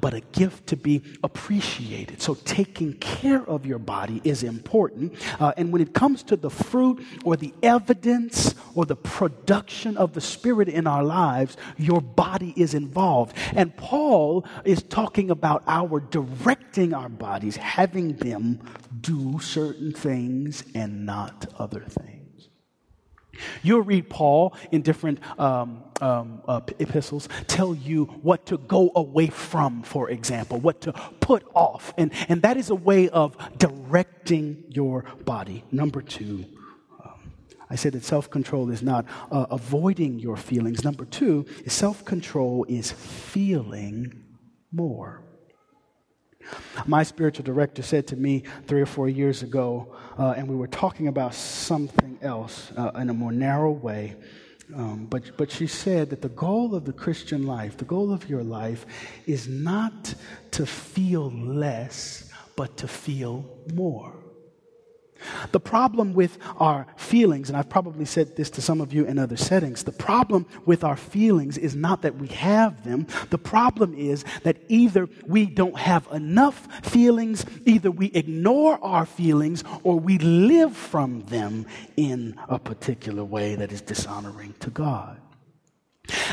but 0.00 0.14
a 0.14 0.20
gift 0.20 0.66
to 0.68 0.76
be 0.76 1.02
appreciated. 1.24 2.20
So, 2.20 2.34
taking 2.34 2.94
care 2.94 3.42
of 3.48 3.64
your 3.64 3.78
body 3.78 4.20
is 4.24 4.42
important. 4.42 5.14
Uh, 5.40 5.52
and 5.56 5.72
when 5.72 5.80
it 5.80 5.94
comes 5.94 6.22
to 6.24 6.36
the 6.36 6.50
fruit 6.50 7.04
or 7.24 7.36
the 7.36 7.54
evidence 7.62 8.54
or 8.74 8.84
the 8.84 8.96
production 8.96 9.96
of 9.96 10.12
the 10.12 10.20
Spirit 10.20 10.68
in 10.68 10.86
our 10.86 11.04
lives, 11.04 11.56
your 11.76 12.00
body 12.00 12.52
is 12.56 12.74
involved. 12.74 13.36
And 13.54 13.76
Paul 13.76 14.44
is 14.64 14.82
talking 14.82 15.30
about 15.30 15.62
our 15.66 16.00
directing 16.00 16.94
our 16.94 17.08
bodies, 17.08 17.56
having 17.56 18.16
them 18.16 18.60
do 19.00 19.38
certain 19.40 19.92
things 19.92 20.64
and 20.74 21.06
not 21.06 21.46
other 21.58 21.80
things. 21.80 22.11
You'll 23.62 23.82
read 23.82 24.10
Paul 24.10 24.54
in 24.70 24.82
different 24.82 25.18
um, 25.38 25.84
um, 26.00 26.42
uh, 26.46 26.60
epistles 26.78 27.28
tell 27.46 27.74
you 27.74 28.06
what 28.22 28.46
to 28.46 28.58
go 28.58 28.90
away 28.94 29.28
from, 29.28 29.82
for 29.82 30.10
example, 30.10 30.58
what 30.58 30.80
to 30.82 30.92
put 31.20 31.44
off. 31.54 31.94
And, 31.96 32.12
and 32.28 32.42
that 32.42 32.56
is 32.56 32.70
a 32.70 32.74
way 32.74 33.08
of 33.08 33.36
directing 33.56 34.64
your 34.68 35.04
body. 35.24 35.64
Number 35.70 36.02
two, 36.02 36.44
um, 37.04 37.32
I 37.70 37.76
said 37.76 37.92
that 37.92 38.04
self 38.04 38.30
control 38.30 38.70
is 38.70 38.82
not 38.82 39.06
uh, 39.30 39.46
avoiding 39.50 40.18
your 40.18 40.36
feelings. 40.36 40.84
Number 40.84 41.04
two, 41.04 41.46
self 41.66 42.04
control 42.04 42.66
is 42.68 42.92
feeling 42.92 44.24
more. 44.70 45.22
My 46.86 47.02
spiritual 47.02 47.44
director 47.44 47.82
said 47.82 48.06
to 48.08 48.16
me 48.16 48.44
three 48.66 48.80
or 48.80 48.86
four 48.86 49.08
years 49.08 49.42
ago, 49.42 49.94
uh, 50.18 50.34
and 50.36 50.48
we 50.48 50.56
were 50.56 50.66
talking 50.66 51.08
about 51.08 51.34
something 51.34 52.18
else 52.22 52.72
uh, 52.76 52.90
in 52.96 53.10
a 53.10 53.14
more 53.14 53.32
narrow 53.32 53.70
way. 53.70 54.16
Um, 54.74 55.06
but, 55.06 55.36
but 55.36 55.50
she 55.50 55.66
said 55.66 56.10
that 56.10 56.22
the 56.22 56.30
goal 56.30 56.74
of 56.74 56.84
the 56.84 56.92
Christian 56.92 57.46
life, 57.46 57.76
the 57.76 57.84
goal 57.84 58.12
of 58.12 58.28
your 58.28 58.42
life, 58.42 58.86
is 59.26 59.48
not 59.48 60.14
to 60.52 60.64
feel 60.64 61.30
less, 61.30 62.30
but 62.56 62.76
to 62.78 62.88
feel 62.88 63.58
more. 63.74 64.21
The 65.52 65.60
problem 65.60 66.14
with 66.14 66.38
our 66.58 66.86
feelings, 66.96 67.48
and 67.48 67.56
I've 67.56 67.68
probably 67.68 68.04
said 68.04 68.36
this 68.36 68.50
to 68.50 68.62
some 68.62 68.80
of 68.80 68.92
you 68.92 69.04
in 69.04 69.18
other 69.18 69.36
settings, 69.36 69.84
the 69.84 69.92
problem 69.92 70.46
with 70.66 70.84
our 70.84 70.96
feelings 70.96 71.58
is 71.58 71.74
not 71.74 72.02
that 72.02 72.16
we 72.16 72.28
have 72.28 72.84
them. 72.84 73.06
The 73.30 73.38
problem 73.38 73.94
is 73.94 74.24
that 74.42 74.58
either 74.68 75.08
we 75.26 75.46
don't 75.46 75.76
have 75.76 76.06
enough 76.12 76.68
feelings, 76.84 77.44
either 77.64 77.90
we 77.90 78.06
ignore 78.14 78.82
our 78.82 79.06
feelings, 79.06 79.64
or 79.82 79.98
we 79.98 80.18
live 80.18 80.76
from 80.76 81.22
them 81.26 81.66
in 81.96 82.36
a 82.48 82.58
particular 82.58 83.24
way 83.24 83.54
that 83.54 83.72
is 83.72 83.80
dishonoring 83.80 84.54
to 84.60 84.70
God. 84.70 85.20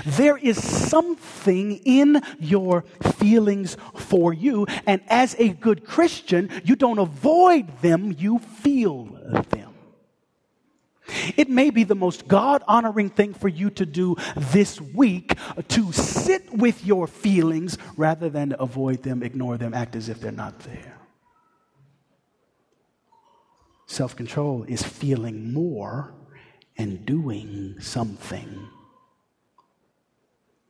There 0.05 0.37
is 0.37 0.61
something 0.61 1.77
in 1.85 2.21
your 2.39 2.83
feelings 3.17 3.77
for 3.95 4.33
you, 4.33 4.65
and 4.85 5.01
as 5.07 5.35
a 5.37 5.49
good 5.49 5.85
Christian, 5.85 6.49
you 6.63 6.75
don't 6.75 6.99
avoid 6.99 7.81
them, 7.81 8.15
you 8.17 8.39
feel 8.39 9.05
them. 9.49 9.73
It 11.35 11.49
may 11.49 11.69
be 11.69 11.83
the 11.83 11.95
most 11.95 12.27
God 12.27 12.63
honoring 12.67 13.09
thing 13.09 13.33
for 13.33 13.47
you 13.47 13.69
to 13.71 13.85
do 13.85 14.15
this 14.35 14.79
week 14.79 15.35
to 15.69 15.91
sit 15.91 16.53
with 16.53 16.85
your 16.85 17.07
feelings 17.07 17.77
rather 17.97 18.29
than 18.29 18.55
avoid 18.59 19.03
them, 19.03 19.23
ignore 19.23 19.57
them, 19.57 19.73
act 19.73 19.95
as 19.95 20.09
if 20.09 20.19
they're 20.19 20.31
not 20.31 20.59
there. 20.59 20.97
Self 23.87 24.15
control 24.15 24.63
is 24.67 24.83
feeling 24.83 25.51
more 25.51 26.13
and 26.77 27.05
doing 27.07 27.75
something 27.79 28.69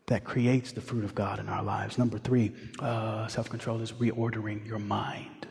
that 0.10 0.24
creates 0.24 0.72
the 0.72 0.82
fruit 0.82 1.04
of 1.04 1.13
God 1.13 1.39
in 1.39 1.48
our 1.48 1.63
lives. 1.63 1.98
Number 2.00 2.18
three, 2.18 2.51
uh, 2.80 3.28
self 3.28 3.50
control 3.50 3.80
is 3.82 3.94
reordering 3.94 4.68
your 4.68 4.80
mind. 4.80 5.48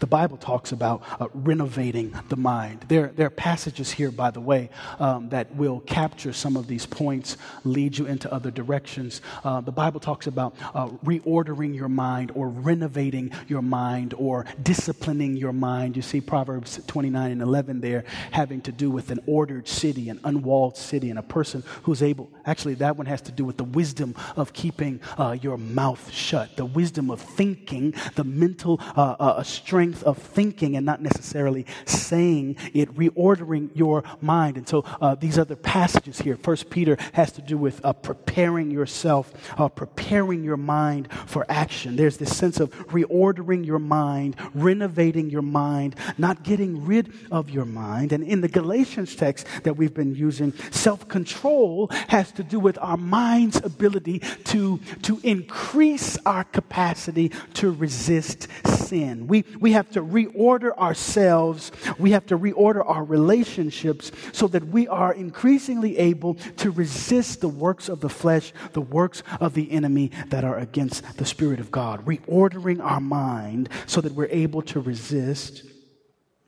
The 0.00 0.06
Bible 0.06 0.36
talks 0.36 0.72
about 0.72 1.02
uh, 1.18 1.28
renovating 1.32 2.14
the 2.28 2.36
mind. 2.36 2.84
There, 2.88 3.06
there 3.06 3.28
are 3.28 3.30
passages 3.30 3.90
here, 3.90 4.10
by 4.10 4.30
the 4.30 4.40
way, 4.40 4.68
um, 4.98 5.30
that 5.30 5.54
will 5.54 5.80
capture 5.80 6.34
some 6.34 6.58
of 6.58 6.66
these 6.66 6.84
points, 6.84 7.38
lead 7.64 7.96
you 7.96 8.04
into 8.04 8.30
other 8.30 8.50
directions. 8.50 9.22
Uh, 9.42 9.62
the 9.62 9.72
Bible 9.72 9.98
talks 9.98 10.26
about 10.26 10.54
uh, 10.74 10.88
reordering 11.06 11.74
your 11.74 11.88
mind 11.88 12.32
or 12.34 12.50
renovating 12.50 13.32
your 13.48 13.62
mind 13.62 14.12
or 14.18 14.44
disciplining 14.62 15.38
your 15.38 15.54
mind. 15.54 15.96
You 15.96 16.02
see 16.02 16.20
Proverbs 16.20 16.78
29 16.86 17.30
and 17.30 17.40
11 17.40 17.80
there 17.80 18.04
having 18.30 18.60
to 18.62 18.72
do 18.72 18.90
with 18.90 19.10
an 19.10 19.20
ordered 19.26 19.66
city, 19.66 20.10
an 20.10 20.20
unwalled 20.24 20.76
city, 20.76 21.08
and 21.08 21.18
a 21.18 21.22
person 21.22 21.64
who's 21.84 22.02
able, 22.02 22.30
actually, 22.44 22.74
that 22.74 22.98
one 22.98 23.06
has 23.06 23.22
to 23.22 23.32
do 23.32 23.46
with 23.46 23.56
the 23.56 23.64
wisdom 23.64 24.14
of 24.36 24.52
keeping 24.52 25.00
uh, 25.16 25.34
your 25.40 25.56
mouth 25.56 26.10
shut, 26.10 26.58
the 26.58 26.66
wisdom 26.66 27.10
of 27.10 27.22
thinking, 27.22 27.94
the 28.16 28.24
mental 28.24 28.78
uh, 28.96 29.16
uh, 29.18 29.42
strength 29.72 30.02
of 30.02 30.18
thinking 30.18 30.76
and 30.76 30.84
not 30.84 31.00
necessarily 31.00 31.64
saying 31.86 32.54
it, 32.74 32.94
reordering 32.94 33.70
your 33.74 34.04
mind. 34.20 34.58
And 34.58 34.68
so 34.68 34.84
uh, 35.00 35.14
these 35.14 35.38
other 35.38 35.56
passages 35.56 36.18
here, 36.18 36.36
First 36.36 36.68
Peter 36.68 36.98
has 37.14 37.32
to 37.32 37.40
do 37.40 37.56
with 37.56 37.82
uh, 37.82 37.94
preparing 37.94 38.70
yourself, 38.70 39.32
uh, 39.58 39.70
preparing 39.70 40.44
your 40.44 40.58
mind 40.58 41.10
for 41.24 41.46
action. 41.48 41.96
There's 41.96 42.18
this 42.18 42.36
sense 42.36 42.60
of 42.60 42.70
reordering 42.88 43.64
your 43.64 43.78
mind, 43.78 44.36
renovating 44.52 45.30
your 45.30 45.40
mind, 45.40 45.96
not 46.18 46.42
getting 46.42 46.84
rid 46.84 47.10
of 47.30 47.48
your 47.48 47.64
mind. 47.64 48.12
And 48.12 48.22
in 48.22 48.42
the 48.42 48.48
Galatians 48.48 49.16
text 49.16 49.46
that 49.62 49.78
we've 49.78 49.94
been 49.94 50.14
using, 50.14 50.52
self 50.70 51.08
control 51.08 51.88
has 52.08 52.30
to 52.32 52.42
do 52.42 52.60
with 52.60 52.76
our 52.82 52.98
mind's 52.98 53.56
ability 53.56 54.18
to, 54.52 54.80
to 55.04 55.18
increase 55.22 56.18
our 56.26 56.44
capacity 56.44 57.30
to 57.54 57.70
resist 57.70 58.48
sin. 58.66 59.26
We, 59.26 59.44
we 59.60 59.72
have 59.72 59.90
to 59.90 60.02
reorder 60.02 60.76
ourselves. 60.76 61.72
We 61.98 62.12
have 62.12 62.26
to 62.26 62.38
reorder 62.38 62.82
our 62.86 63.04
relationships 63.04 64.12
so 64.32 64.48
that 64.48 64.68
we 64.68 64.88
are 64.88 65.12
increasingly 65.12 65.98
able 65.98 66.34
to 66.34 66.70
resist 66.70 67.40
the 67.40 67.48
works 67.48 67.88
of 67.88 68.00
the 68.00 68.08
flesh, 68.08 68.52
the 68.72 68.80
works 68.80 69.22
of 69.40 69.54
the 69.54 69.70
enemy 69.70 70.10
that 70.28 70.44
are 70.44 70.58
against 70.58 71.18
the 71.18 71.24
Spirit 71.24 71.60
of 71.60 71.70
God. 71.70 72.04
Reordering 72.06 72.82
our 72.82 73.00
mind 73.00 73.68
so 73.86 74.00
that 74.00 74.12
we're 74.12 74.26
able 74.26 74.62
to 74.62 74.80
resist 74.80 75.64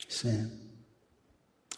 sin. 0.08 0.60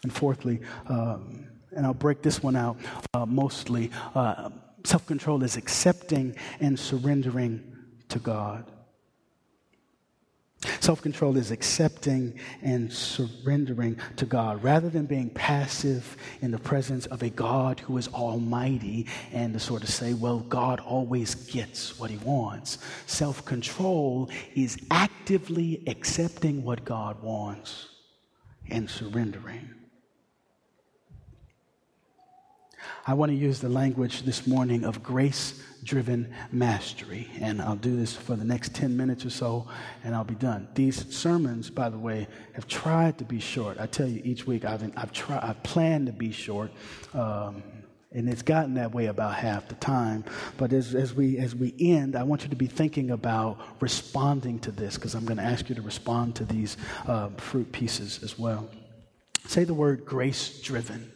And 0.03 0.13
fourthly, 0.13 0.61
um, 0.87 1.47
and 1.71 1.85
I'll 1.85 1.93
break 1.93 2.21
this 2.21 2.41
one 2.41 2.55
out 2.55 2.77
uh, 3.13 3.25
mostly, 3.25 3.91
uh, 4.15 4.49
self 4.83 5.05
control 5.05 5.43
is 5.43 5.57
accepting 5.57 6.35
and 6.59 6.79
surrendering 6.79 7.75
to 8.09 8.19
God. 8.19 8.71
Self 10.79 11.03
control 11.03 11.37
is 11.37 11.51
accepting 11.51 12.39
and 12.63 12.91
surrendering 12.91 13.99
to 14.15 14.25
God 14.25 14.63
rather 14.63 14.89
than 14.89 15.05
being 15.05 15.29
passive 15.29 16.17
in 16.41 16.49
the 16.49 16.57
presence 16.57 17.05
of 17.07 17.21
a 17.21 17.29
God 17.29 17.79
who 17.79 17.97
is 17.97 18.07
almighty 18.07 19.05
and 19.31 19.53
to 19.53 19.59
sort 19.59 19.83
of 19.83 19.89
say, 19.89 20.13
well, 20.15 20.39
God 20.39 20.79
always 20.79 21.35
gets 21.35 21.99
what 21.99 22.09
he 22.09 22.17
wants. 22.17 22.79
Self 23.05 23.45
control 23.45 24.31
is 24.55 24.77
actively 24.89 25.83
accepting 25.85 26.63
what 26.63 26.83
God 26.83 27.21
wants 27.21 27.89
and 28.69 28.89
surrendering. 28.89 29.69
I 33.05 33.13
want 33.13 33.31
to 33.31 33.37
use 33.37 33.59
the 33.59 33.69
language 33.69 34.23
this 34.23 34.47
morning 34.47 34.83
of 34.83 35.03
grace 35.03 35.61
driven 35.87 36.31
mastery. 36.51 37.27
And 37.39 37.61
I'll 37.61 37.75
do 37.75 37.95
this 37.95 38.15
for 38.15 38.35
the 38.35 38.45
next 38.45 38.75
10 38.75 38.95
minutes 38.95 39.25
or 39.25 39.31
so, 39.31 39.67
and 40.03 40.13
I'll 40.13 40.23
be 40.23 40.35
done. 40.35 40.67
These 40.75 41.15
sermons, 41.15 41.69
by 41.69 41.89
the 41.89 41.97
way, 41.97 42.27
have 42.53 42.67
tried 42.67 43.17
to 43.19 43.23
be 43.23 43.39
short. 43.39 43.79
I 43.79 43.87
tell 43.87 44.07
you, 44.07 44.21
each 44.23 44.45
week 44.45 44.65
I've, 44.65 44.83
I've, 44.95 45.11
tried, 45.13 45.43
I've 45.43 45.63
planned 45.63 46.07
to 46.07 46.13
be 46.13 46.31
short. 46.31 46.71
Um, 47.13 47.63
and 48.11 48.29
it's 48.29 48.41
gotten 48.41 48.75
that 48.75 48.93
way 48.93 49.07
about 49.07 49.35
half 49.35 49.67
the 49.67 49.75
time. 49.75 50.23
But 50.57 50.71
as, 50.73 50.95
as, 50.95 51.13
we, 51.13 51.37
as 51.37 51.55
we 51.55 51.73
end, 51.79 52.15
I 52.15 52.23
want 52.23 52.43
you 52.43 52.49
to 52.49 52.55
be 52.55 52.67
thinking 52.67 53.11
about 53.11 53.59
responding 53.81 54.59
to 54.59 54.71
this 54.71 54.95
because 54.95 55.13
I'm 55.13 55.25
going 55.25 55.37
to 55.37 55.43
ask 55.43 55.69
you 55.69 55.75
to 55.75 55.81
respond 55.81 56.35
to 56.35 56.45
these 56.45 56.77
uh, 57.05 57.29
fruit 57.37 57.71
pieces 57.71 58.23
as 58.23 58.39
well. 58.39 58.69
Say 59.45 59.65
the 59.65 59.73
word 59.73 60.05
grace 60.05 60.61
driven. 60.61 61.11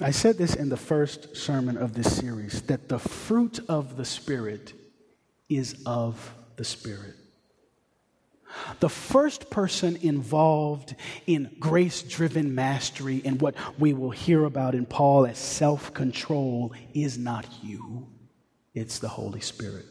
I 0.00 0.10
said 0.10 0.36
this 0.36 0.54
in 0.54 0.68
the 0.68 0.76
first 0.76 1.36
sermon 1.36 1.76
of 1.76 1.94
this 1.94 2.16
series 2.16 2.62
that 2.62 2.88
the 2.88 2.98
fruit 2.98 3.60
of 3.68 3.96
the 3.96 4.04
Spirit 4.04 4.74
is 5.48 5.82
of 5.86 6.34
the 6.56 6.64
Spirit. 6.64 7.14
The 8.80 8.88
first 8.88 9.50
person 9.50 9.96
involved 9.96 10.94
in 11.26 11.50
grace 11.58 12.02
driven 12.02 12.54
mastery 12.54 13.22
and 13.24 13.40
what 13.40 13.54
we 13.78 13.92
will 13.92 14.10
hear 14.10 14.44
about 14.44 14.74
in 14.74 14.86
Paul 14.86 15.26
as 15.26 15.38
self 15.38 15.92
control 15.94 16.72
is 16.94 17.18
not 17.18 17.46
you, 17.62 18.06
it's 18.74 18.98
the 18.98 19.08
Holy 19.08 19.40
Spirit 19.40 19.86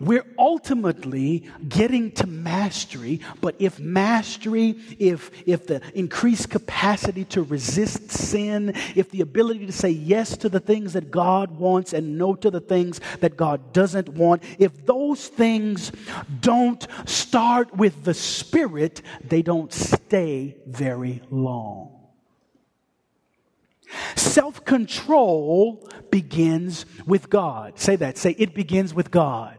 we're 0.00 0.26
ultimately 0.38 1.48
getting 1.68 2.12
to 2.12 2.26
mastery. 2.26 3.20
But 3.40 3.56
if 3.58 3.78
mastery, 3.78 4.76
if, 4.98 5.30
if 5.46 5.66
the 5.66 5.82
increased 5.94 6.50
capacity 6.50 7.24
to 7.26 7.42
resist 7.42 8.10
sin, 8.10 8.74
if 8.94 9.10
the 9.10 9.20
ability 9.20 9.66
to 9.66 9.72
say 9.72 9.90
yes 9.90 10.36
to 10.38 10.48
the 10.48 10.60
things 10.60 10.92
that 10.92 11.10
God 11.10 11.52
wants 11.52 11.92
and 11.92 12.18
no 12.18 12.34
to 12.34 12.50
the 12.50 12.60
things 12.60 13.00
that 13.20 13.36
God 13.36 13.72
doesn't 13.72 14.08
want, 14.08 14.42
if 14.58 14.86
those 14.86 15.28
things 15.28 15.92
don't 16.40 16.86
start 17.06 17.76
with 17.76 18.04
the 18.04 18.14
Spirit, 18.14 19.02
they 19.24 19.42
don't 19.42 19.72
stay 19.72 20.56
very 20.66 21.22
long. 21.30 21.98
Self 24.16 24.64
control 24.64 25.88
begins 26.10 26.86
with 27.06 27.30
God. 27.30 27.78
Say 27.78 27.96
that. 27.96 28.18
Say, 28.18 28.32
it 28.38 28.54
begins 28.54 28.92
with 28.94 29.10
God. 29.10 29.57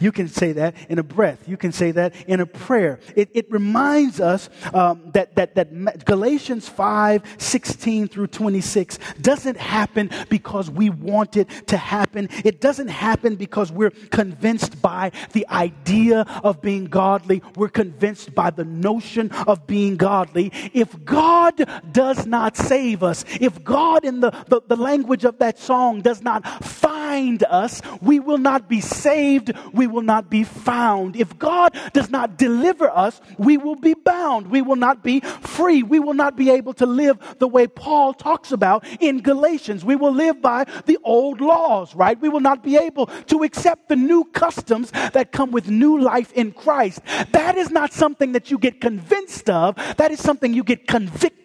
You 0.00 0.12
can 0.12 0.28
say 0.28 0.52
that 0.52 0.74
in 0.88 0.98
a 0.98 1.02
breath. 1.02 1.48
You 1.48 1.56
can 1.56 1.72
say 1.72 1.90
that 1.92 2.14
in 2.26 2.40
a 2.40 2.46
prayer. 2.46 3.00
It, 3.16 3.30
it 3.34 3.50
reminds 3.50 4.20
us 4.20 4.48
um, 4.72 5.10
that, 5.12 5.34
that, 5.36 5.54
that 5.54 6.04
Galatians 6.04 6.68
5 6.68 7.22
16 7.38 8.08
through 8.08 8.28
26 8.28 8.98
doesn't 9.20 9.56
happen 9.56 10.10
because 10.28 10.70
we 10.70 10.90
want 10.90 11.36
it 11.36 11.48
to 11.68 11.76
happen. 11.76 12.28
It 12.44 12.60
doesn't 12.60 12.88
happen 12.88 13.36
because 13.36 13.70
we're 13.72 13.90
convinced 13.90 14.80
by 14.80 15.12
the 15.32 15.46
idea 15.48 16.22
of 16.42 16.60
being 16.60 16.86
godly. 16.86 17.42
We're 17.56 17.68
convinced 17.68 18.34
by 18.34 18.50
the 18.50 18.64
notion 18.64 19.30
of 19.46 19.66
being 19.66 19.96
godly. 19.96 20.52
If 20.72 21.04
God 21.04 21.68
does 21.92 22.26
not 22.26 22.56
save 22.56 23.02
us, 23.02 23.24
if 23.40 23.62
God, 23.64 24.04
in 24.04 24.20
the, 24.20 24.30
the, 24.48 24.62
the 24.66 24.76
language 24.76 25.24
of 25.24 25.38
that 25.38 25.58
song, 25.58 26.00
does 26.00 26.22
not 26.22 26.46
find 26.64 27.42
us, 27.44 27.82
we 28.00 28.20
will 28.20 28.38
not 28.38 28.68
be 28.68 28.80
saved 28.80 29.52
we 29.72 29.86
will 29.86 30.02
not 30.02 30.30
be 30.30 30.44
found. 30.44 31.16
If 31.16 31.38
God 31.38 31.76
does 31.92 32.10
not 32.10 32.38
deliver 32.38 32.90
us, 32.90 33.20
we 33.38 33.56
will 33.56 33.76
be 33.76 33.94
bound. 33.94 34.48
We 34.48 34.62
will 34.62 34.76
not 34.76 35.02
be 35.02 35.20
free. 35.20 35.82
We 35.82 35.98
will 35.98 36.14
not 36.14 36.36
be 36.36 36.50
able 36.50 36.74
to 36.74 36.86
live 36.86 37.18
the 37.38 37.48
way 37.48 37.66
Paul 37.66 38.14
talks 38.14 38.52
about 38.52 38.84
in 39.00 39.20
Galatians. 39.20 39.84
We 39.84 39.96
will 39.96 40.12
live 40.12 40.40
by 40.40 40.64
the 40.86 40.98
old 41.04 41.40
laws, 41.40 41.94
right? 41.94 42.20
We 42.20 42.28
will 42.28 42.40
not 42.40 42.62
be 42.62 42.76
able 42.76 43.06
to 43.06 43.42
accept 43.42 43.88
the 43.88 43.96
new 43.96 44.24
customs 44.24 44.90
that 45.12 45.32
come 45.32 45.50
with 45.50 45.68
new 45.68 46.00
life 46.00 46.32
in 46.32 46.52
Christ. 46.52 47.00
That 47.32 47.56
is 47.56 47.70
not 47.70 47.92
something 47.92 48.32
that 48.32 48.50
you 48.50 48.58
get 48.58 48.80
convinced 48.80 49.48
of. 49.50 49.76
That 49.96 50.10
is 50.10 50.20
something 50.20 50.54
you 50.54 50.64
get 50.64 50.86
convicted 50.86 51.42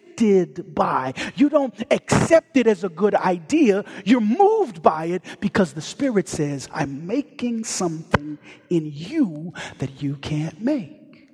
by. 0.74 1.14
You 1.36 1.48
don't 1.48 1.74
accept 1.90 2.56
it 2.56 2.66
as 2.66 2.84
a 2.84 2.88
good 2.88 3.14
idea. 3.14 3.84
You're 4.04 4.20
moved 4.20 4.82
by 4.82 5.06
it 5.06 5.22
because 5.40 5.72
the 5.72 5.82
Spirit 5.82 6.28
says, 6.28 6.68
I'm 6.72 7.06
making 7.06 7.64
something 7.64 8.38
in 8.70 8.90
you 8.92 9.52
that 9.78 10.02
you 10.02 10.16
can't 10.16 10.60
make. 10.60 11.28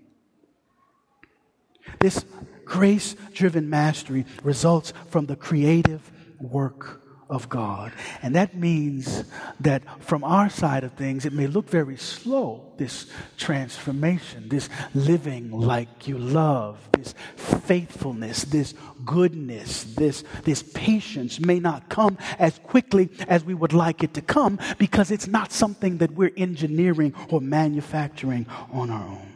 This 2.00 2.24
grace 2.64 3.14
driven 3.32 3.68
mastery 3.68 4.26
results 4.42 4.92
from 5.08 5.26
the 5.26 5.36
creative 5.36 6.10
work 6.40 7.03
of 7.28 7.48
God. 7.48 7.92
And 8.22 8.34
that 8.34 8.54
means 8.54 9.24
that 9.60 9.82
from 10.02 10.24
our 10.24 10.48
side 10.48 10.84
of 10.84 10.92
things, 10.92 11.24
it 11.24 11.32
may 11.32 11.46
look 11.46 11.68
very 11.68 11.96
slow, 11.96 12.72
this 12.76 13.06
transformation, 13.37 14.48
this 14.48 14.68
living 14.94 15.50
like 15.50 16.06
you 16.06 16.18
love, 16.18 16.78
this 16.92 17.14
faithfulness, 17.37 18.44
this 18.44 18.74
goodness, 19.04 19.84
this, 19.94 20.24
this 20.44 20.62
patience 20.62 21.40
may 21.40 21.60
not 21.60 21.88
come 21.88 22.18
as 22.38 22.58
quickly 22.60 23.10
as 23.28 23.44
we 23.44 23.54
would 23.54 23.72
like 23.72 24.02
it 24.02 24.14
to 24.14 24.22
come 24.22 24.58
because 24.78 25.10
it's 25.10 25.26
not 25.26 25.52
something 25.52 25.98
that 25.98 26.12
we're 26.12 26.32
engineering 26.37 27.14
or 27.30 27.40
manufacturing 27.40 28.46
on 28.72 28.90
our 28.90 29.06
own. 29.08 29.34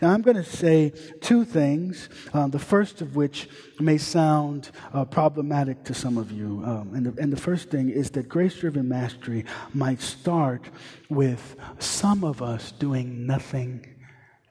Now, 0.00 0.12
I'm 0.12 0.22
going 0.22 0.36
to 0.36 0.44
say 0.44 0.92
two 1.20 1.44
things, 1.44 2.08
uh, 2.32 2.48
the 2.48 2.58
first 2.58 3.00
of 3.00 3.16
which 3.16 3.48
may 3.80 3.98
sound 3.98 4.70
uh, 4.92 5.04
problematic 5.04 5.84
to 5.84 5.94
some 5.94 6.18
of 6.18 6.32
you. 6.32 6.62
Um, 6.64 6.92
and, 6.94 7.06
the, 7.06 7.22
and 7.22 7.32
the 7.32 7.40
first 7.40 7.70
thing 7.70 7.90
is 7.90 8.10
that 8.10 8.28
grace 8.28 8.56
driven 8.58 8.88
mastery 8.88 9.44
might 9.74 10.00
start 10.00 10.62
with 11.08 11.56
some 11.78 12.24
of 12.24 12.42
us 12.42 12.72
doing 12.72 13.26
nothing 13.26 13.86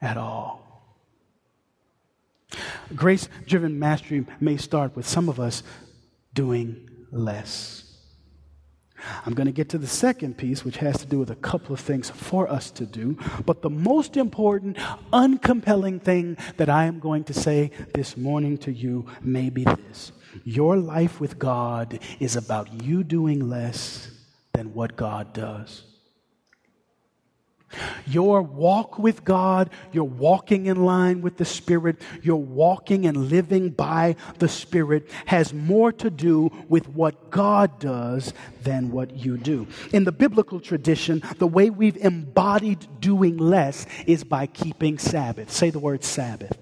at 0.01 0.17
all. 0.17 0.67
Grace 2.95 3.27
driven 3.45 3.77
mastery 3.77 4.25
may 4.39 4.57
start 4.57 4.95
with 4.95 5.07
some 5.07 5.27
of 5.27 5.39
us 5.39 5.63
doing 6.33 6.89
less. 7.11 7.86
I'm 9.25 9.33
going 9.33 9.47
to 9.47 9.53
get 9.53 9.69
to 9.69 9.77
the 9.77 9.87
second 9.87 10.37
piece, 10.37 10.65
which 10.65 10.77
has 10.77 10.97
to 10.99 11.05
do 11.05 11.19
with 11.19 11.29
a 11.29 11.35
couple 11.35 11.73
of 11.73 11.79
things 11.79 12.09
for 12.09 12.49
us 12.49 12.71
to 12.71 12.85
do. 12.85 13.17
But 13.45 13.61
the 13.61 13.69
most 13.69 14.17
important, 14.17 14.77
uncompelling 15.13 16.01
thing 16.01 16.37
that 16.57 16.69
I 16.69 16.85
am 16.85 16.99
going 16.99 17.23
to 17.25 17.33
say 17.33 17.71
this 17.93 18.17
morning 18.17 18.57
to 18.59 18.71
you 18.71 19.05
may 19.21 19.49
be 19.49 19.63
this 19.63 20.11
Your 20.43 20.77
life 20.77 21.19
with 21.19 21.39
God 21.39 21.99
is 22.19 22.35
about 22.35 22.83
you 22.83 23.03
doing 23.03 23.49
less 23.49 24.09
than 24.53 24.73
what 24.73 24.95
God 24.95 25.33
does. 25.33 25.86
Your 28.05 28.41
walk 28.41 28.97
with 28.97 29.25
God, 29.25 29.69
you're 29.91 30.03
walking 30.03 30.67
in 30.67 30.85
line 30.85 31.21
with 31.21 31.37
the 31.37 31.45
Spirit, 31.45 32.01
you're 32.21 32.35
walking 32.37 33.05
and 33.05 33.29
living 33.29 33.69
by 33.69 34.15
the 34.39 34.47
Spirit 34.47 35.09
has 35.25 35.53
more 35.53 35.91
to 35.93 36.09
do 36.09 36.49
with 36.69 36.87
what 36.87 37.29
God 37.29 37.79
does 37.79 38.33
than 38.63 38.91
what 38.91 39.17
you 39.17 39.37
do. 39.37 39.67
In 39.91 40.05
the 40.05 40.11
biblical 40.11 40.59
tradition, 40.59 41.21
the 41.37 41.47
way 41.47 41.69
we've 41.69 41.97
embodied 41.97 42.87
doing 43.01 43.37
less 43.37 43.85
is 44.05 44.23
by 44.23 44.47
keeping 44.47 44.97
Sabbath. 44.97 45.51
Say 45.51 45.69
the 45.69 45.79
word 45.79 46.03
Sabbath. 46.03 46.57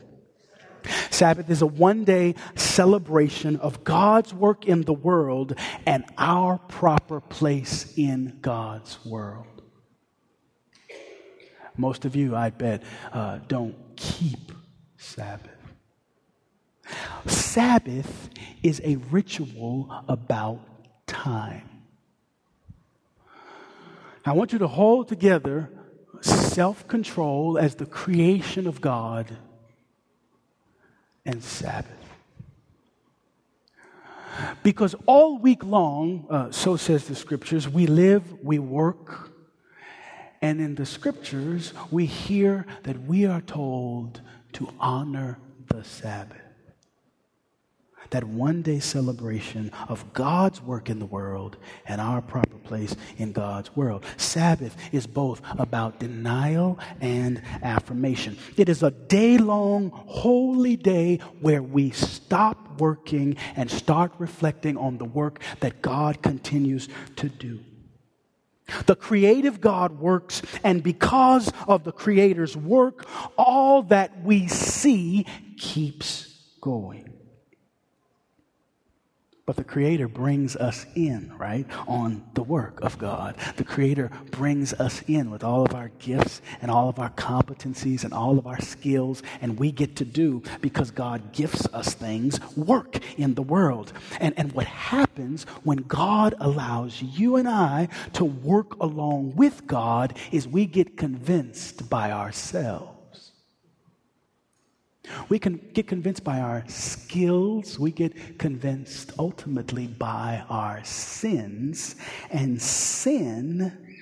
Sabbath 1.09 1.49
is 1.49 1.61
a 1.61 1.67
one 1.67 2.03
day 2.03 2.35
celebration 2.55 3.57
of 3.57 3.83
God's 3.83 4.33
work 4.33 4.65
in 4.65 4.81
the 4.81 4.93
world 4.93 5.55
and 5.85 6.05
our 6.17 6.57
proper 6.57 7.21
place 7.21 7.93
in 7.97 8.37
God's 8.41 9.03
world. 9.05 9.54
Most 11.77 12.05
of 12.05 12.15
you, 12.15 12.35
I 12.35 12.49
bet, 12.49 12.83
uh, 13.11 13.39
don't 13.47 13.75
keep 13.95 14.51
Sabbath. 14.97 15.51
Sabbath 17.25 18.29
is 18.63 18.81
a 18.83 18.97
ritual 19.11 20.03
about 20.07 20.61
time. 21.07 21.69
I 24.25 24.33
want 24.33 24.53
you 24.53 24.59
to 24.59 24.67
hold 24.67 25.07
together 25.07 25.69
self 26.21 26.87
control 26.87 27.57
as 27.57 27.75
the 27.75 27.85
creation 27.85 28.67
of 28.67 28.81
God 28.81 29.37
and 31.25 31.43
Sabbath. 31.43 31.91
Because 34.63 34.95
all 35.05 35.37
week 35.37 35.63
long, 35.63 36.25
uh, 36.29 36.51
so 36.51 36.75
says 36.75 37.05
the 37.05 37.15
scriptures, 37.15 37.69
we 37.69 37.87
live, 37.87 38.43
we 38.43 38.59
work, 38.59 39.31
and 40.45 40.61
in 40.61 40.75
the 40.75 40.85
scriptures, 40.85 41.73
we 41.89 42.05
hear 42.05 42.67
that 42.83 43.01
we 43.01 43.25
are 43.25 43.41
told 43.41 44.21
to 44.53 44.69
honor 44.79 45.39
the 45.69 45.83
Sabbath 45.83 46.37
that 48.11 48.23
one 48.23 48.61
day 48.61 48.77
celebration 48.77 49.71
of 49.89 50.13
God's 50.13 50.61
work 50.61 50.87
in 50.87 50.99
the 50.99 51.05
world 51.07 51.57
and 51.87 51.99
our 51.99 52.21
proper 52.21 52.57
place 52.59 52.95
in 53.17 53.31
God's 53.31 53.75
world. 53.75 54.05
Sabbath 54.17 54.77
is 54.91 55.07
both 55.07 55.41
about 55.57 55.99
denial 55.99 56.77
and 57.01 57.41
affirmation. 57.63 58.37
It 58.55 58.69
is 58.69 58.83
a 58.83 58.91
day 58.91 59.39
long, 59.39 59.89
holy 59.89 60.75
day 60.75 61.17
where 61.41 61.63
we 61.63 61.89
stop 61.89 62.79
working 62.79 63.37
and 63.55 63.71
start 63.71 64.11
reflecting 64.19 64.77
on 64.77 64.99
the 64.99 65.05
work 65.05 65.41
that 65.61 65.81
God 65.81 66.21
continues 66.21 66.87
to 67.15 67.29
do. 67.29 67.61
The 68.85 68.95
creative 68.95 69.61
God 69.61 69.99
works, 69.99 70.41
and 70.63 70.81
because 70.81 71.51
of 71.67 71.83
the 71.83 71.91
Creator's 71.91 72.57
work, 72.57 73.07
all 73.37 73.83
that 73.83 74.23
we 74.23 74.47
see 74.47 75.25
keeps 75.57 76.55
going. 76.61 77.14
But 79.45 79.57
the 79.57 79.63
Creator 79.63 80.07
brings 80.07 80.55
us 80.55 80.87
in, 80.95 81.31
right, 81.37 81.67
on 81.87 82.23
the 82.33 82.41
work 82.41 82.81
of 82.81 82.97
God. 82.97 83.35
The 83.57 83.63
Creator 83.63 84.09
brings 84.31 84.73
us 84.73 85.03
in 85.07 85.29
with 85.29 85.43
all 85.43 85.63
of 85.63 85.75
our 85.75 85.89
gifts 85.99 86.41
and 86.63 86.71
all 86.71 86.89
of 86.89 86.97
our 86.97 87.11
competencies 87.11 88.03
and 88.03 88.11
all 88.11 88.39
of 88.39 88.47
our 88.47 88.59
skills, 88.59 89.21
and 89.41 89.59
we 89.59 89.71
get 89.71 89.95
to 89.97 90.05
do, 90.05 90.41
because 90.61 90.89
God 90.89 91.31
gifts 91.31 91.67
us 91.67 91.93
things, 91.93 92.39
work 92.55 92.97
in 93.17 93.35
the 93.35 93.43
world. 93.43 93.93
And, 94.19 94.33
and 94.35 94.51
what 94.53 94.65
happens 94.65 95.43
when 95.63 95.77
God 95.77 96.33
allows 96.39 96.99
you 97.03 97.35
and 97.35 97.47
I 97.47 97.89
to 98.13 98.25
work 98.25 98.75
along 98.81 99.35
with 99.35 99.67
God 99.67 100.17
is 100.31 100.47
we 100.47 100.65
get 100.65 100.97
convinced 100.97 101.87
by 101.87 102.11
ourselves 102.11 102.94
we 105.29 105.39
can 105.39 105.57
get 105.73 105.87
convinced 105.87 106.23
by 106.23 106.39
our 106.39 106.63
skills. 106.67 107.79
We 107.79 107.91
get 107.91 108.37
convinced 108.37 109.11
ultimately 109.19 109.87
by 109.87 110.43
our 110.49 110.83
sins. 110.83 111.95
And 112.29 112.61
sin 112.61 113.97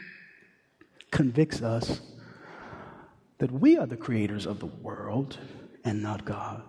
convicts 1.11 1.61
us 1.61 2.01
that 3.37 3.51
we 3.51 3.77
are 3.77 3.85
the 3.85 3.97
creators 3.97 4.45
of 4.45 4.59
the 4.59 4.67
world 4.67 5.37
and 5.83 6.01
not 6.01 6.25
God. 6.25 6.63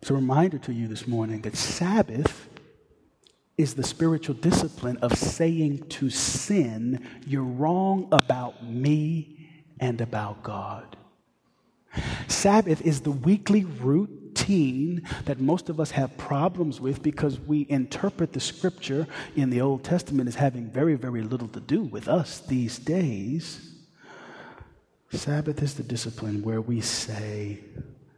It's 0.00 0.10
a 0.10 0.14
reminder 0.14 0.58
to 0.58 0.72
you 0.72 0.88
this 0.88 1.06
morning 1.06 1.42
that 1.42 1.56
Sabbath 1.56 2.48
is 3.56 3.74
the 3.74 3.82
spiritual 3.82 4.36
discipline 4.36 4.96
of 4.98 5.18
saying 5.18 5.88
to 5.88 6.08
sin, 6.08 7.04
You're 7.26 7.42
wrong 7.42 8.08
about 8.12 8.64
me 8.64 9.47
and 9.80 10.00
about 10.00 10.42
God. 10.42 10.96
Sabbath 12.26 12.82
is 12.82 13.00
the 13.00 13.10
weekly 13.10 13.64
routine 13.64 15.02
that 15.24 15.40
most 15.40 15.68
of 15.68 15.80
us 15.80 15.90
have 15.92 16.16
problems 16.16 16.80
with 16.80 17.02
because 17.02 17.40
we 17.40 17.66
interpret 17.68 18.32
the 18.32 18.40
scripture 18.40 19.06
in 19.36 19.50
the 19.50 19.60
Old 19.60 19.84
Testament 19.84 20.28
as 20.28 20.34
having 20.34 20.70
very, 20.70 20.94
very 20.94 21.22
little 21.22 21.48
to 21.48 21.60
do 21.60 21.82
with 21.82 22.08
us 22.08 22.40
these 22.40 22.78
days. 22.78 23.74
Sabbath 25.10 25.62
is 25.62 25.74
the 25.74 25.82
discipline 25.82 26.42
where 26.42 26.60
we 26.60 26.80
say, 26.80 27.60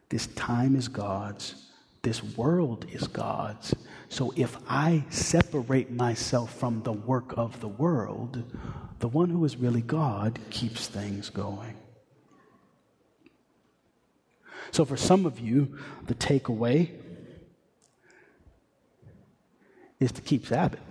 This 0.09 0.27
time 0.29 0.75
is 0.75 0.89
God's, 0.89 1.55
this 2.03 2.23
world 2.37 2.87
is 2.91 3.07
God's. 3.07 3.75
So 4.09 4.33
if 4.35 4.57
I 4.69 5.05
separate 5.09 5.93
myself 5.93 6.53
from 6.59 6.83
the 6.83 6.93
work 6.93 7.35
of 7.37 7.61
the 7.61 7.69
world, 7.69 8.43
the 9.01 9.09
one 9.09 9.31
who 9.31 9.45
is 9.45 9.57
really 9.57 9.81
God 9.81 10.39
keeps 10.51 10.87
things 10.87 11.31
going. 11.31 11.75
So, 14.71 14.85
for 14.85 14.97
some 14.97 15.27
of 15.27 15.41
you, 15.41 15.79
the 16.07 16.15
takeaway 16.15 16.91
is 19.99 20.13
to 20.13 20.21
keep 20.21 20.47
Sabbath. 20.47 20.90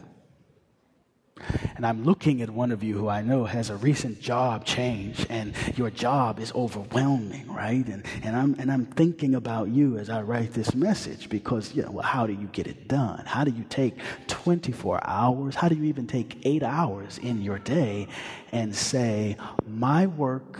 And 1.76 1.86
I'm 1.86 2.04
looking 2.04 2.42
at 2.42 2.50
one 2.50 2.72
of 2.72 2.84
you 2.84 2.98
who 2.98 3.08
I 3.08 3.22
know 3.22 3.46
has 3.46 3.70
a 3.70 3.76
recent 3.78 4.20
job 4.20 4.66
change, 4.66 5.26
and 5.30 5.54
your 5.76 5.90
job 5.90 6.40
is 6.40 6.52
overwhelming, 6.54 7.52
right? 7.52 7.86
And, 7.88 8.06
and, 8.24 8.36
I'm, 8.36 8.56
and 8.60 8.72
I'm 8.72 8.86
thinking 8.86 9.36
about 9.36 9.70
you 9.70 9.98
as 9.98 10.10
I 10.10 10.22
write 10.22 10.54
this 10.54 10.76
message 10.76 11.30
because, 11.30 11.74
you 11.74 11.84
know, 11.84 11.92
well, 11.92 12.06
how 12.06 12.28
do 12.28 12.34
you 12.34 12.48
get 12.48 12.68
it 12.68 12.88
done? 12.88 13.24
How 13.26 13.44
do 13.44 13.52
you 13.52 13.64
take 13.70 13.98
24 14.28 15.02
hours? 15.04 15.56
How 15.56 15.70
do 15.70 15.76
you 15.76 15.86
even 15.86 16.08
take 16.08 16.42
eight 16.44 16.64
hours 16.64 17.18
in 17.18 17.42
your 17.42 17.60
day 17.60 18.08
and 18.52 18.76
say, 18.76 19.38
my 19.68 20.08
work 20.08 20.60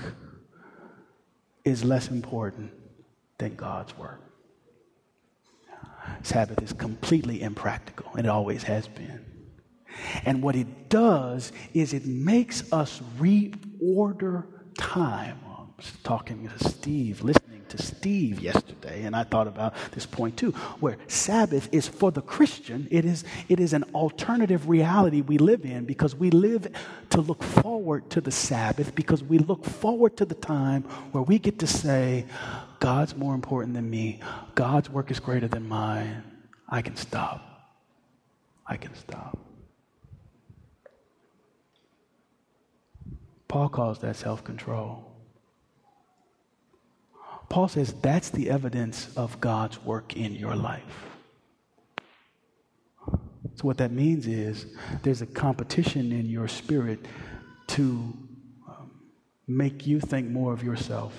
is 1.66 1.84
less 1.84 2.10
important 2.10 2.72
than 3.38 3.56
God's 3.56 3.98
work? 3.98 4.22
Sabbath 6.24 6.62
is 6.62 6.74
completely 6.74 7.42
impractical, 7.42 8.12
and 8.16 8.26
it 8.26 8.30
always 8.30 8.64
has 8.64 8.88
been. 8.88 9.29
And 10.26 10.42
what 10.42 10.56
it 10.56 10.90
does 10.90 11.52
is 11.74 11.94
it 11.94 12.06
makes 12.06 12.72
us 12.72 13.02
reorder 13.20 14.46
time. 14.78 15.40
Oh, 15.48 15.68
I 15.68 15.74
was 15.78 15.92
talking 16.04 16.48
to 16.48 16.70
Steve, 16.70 17.22
listening 17.22 17.64
to 17.70 17.82
Steve 17.82 18.40
yesterday, 18.40 19.04
and 19.04 19.16
I 19.16 19.24
thought 19.24 19.48
about 19.48 19.76
this 19.92 20.06
point 20.06 20.38
too, 20.38 20.52
where 20.80 20.98
Sabbath 21.08 21.70
is 21.72 21.88
for 21.88 22.12
the 22.12 22.22
Christian, 22.22 22.88
it 22.90 23.06
is, 23.06 23.24
it 23.48 23.60
is 23.60 23.74
an 23.74 23.84
alternative 23.94 24.68
reality 24.68 25.22
we 25.22 25.38
live 25.38 25.66
in 25.66 25.86
because 25.86 26.16
we 26.16 26.32
live 26.32 26.68
to 27.12 27.22
look 27.22 27.44
forward 27.44 28.10
to 28.10 28.22
the 28.22 28.32
Sabbath, 28.32 28.96
because 28.96 29.24
we 29.24 29.38
look 29.38 29.66
forward 29.66 30.18
to 30.18 30.26
the 30.26 30.36
time 30.36 30.84
where 31.12 31.24
we 31.24 31.38
get 31.38 31.60
to 31.60 31.68
say, 31.68 32.26
God's 32.80 33.16
more 33.16 33.36
important 33.36 33.76
than 33.76 33.90
me, 33.90 34.20
God's 34.56 34.90
work 34.90 35.12
is 35.12 35.20
greater 35.20 35.48
than 35.48 35.68
mine. 35.68 36.24
I 36.68 36.82
can 36.82 36.96
stop. 36.96 37.46
I 38.66 38.78
can 38.78 38.96
stop. 38.96 39.38
Paul 43.50 43.68
calls 43.68 44.00
that 44.00 44.16
self 44.16 44.44
control. 44.44 45.04
Paul 47.50 47.68
says 47.68 47.94
that's 47.94 48.30
the 48.30 48.50
evidence 48.50 49.10
of 49.18 49.42
God's 49.42 49.84
work 49.84 50.16
in 50.16 50.36
your 50.36 50.56
life. 50.56 51.08
So, 53.56 53.64
what 53.64 53.80
that 53.80 53.92
means 53.92 54.28
is 54.28 54.68
there's 55.02 55.24
a 55.24 55.26
competition 55.26 56.12
in 56.12 56.30
your 56.30 56.48
spirit 56.48 57.08
to 57.70 58.14
um, 58.68 58.92
make 59.48 59.88
you 59.88 60.00
think 60.00 60.30
more 60.30 60.54
of 60.54 60.64
yourself, 60.64 61.14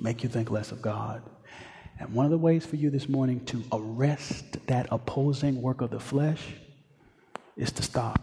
make 0.00 0.22
you 0.22 0.28
think 0.28 0.52
less 0.52 0.70
of 0.70 0.80
God. 0.80 1.20
And 1.98 2.14
one 2.14 2.26
of 2.26 2.30
the 2.30 2.38
ways 2.38 2.64
for 2.64 2.76
you 2.76 2.90
this 2.90 3.08
morning 3.08 3.44
to 3.46 3.62
arrest 3.72 4.64
that 4.68 4.86
opposing 4.92 5.60
work 5.60 5.80
of 5.80 5.90
the 5.90 6.00
flesh 6.00 6.42
is 7.56 7.72
to 7.72 7.82
stop. 7.82 8.22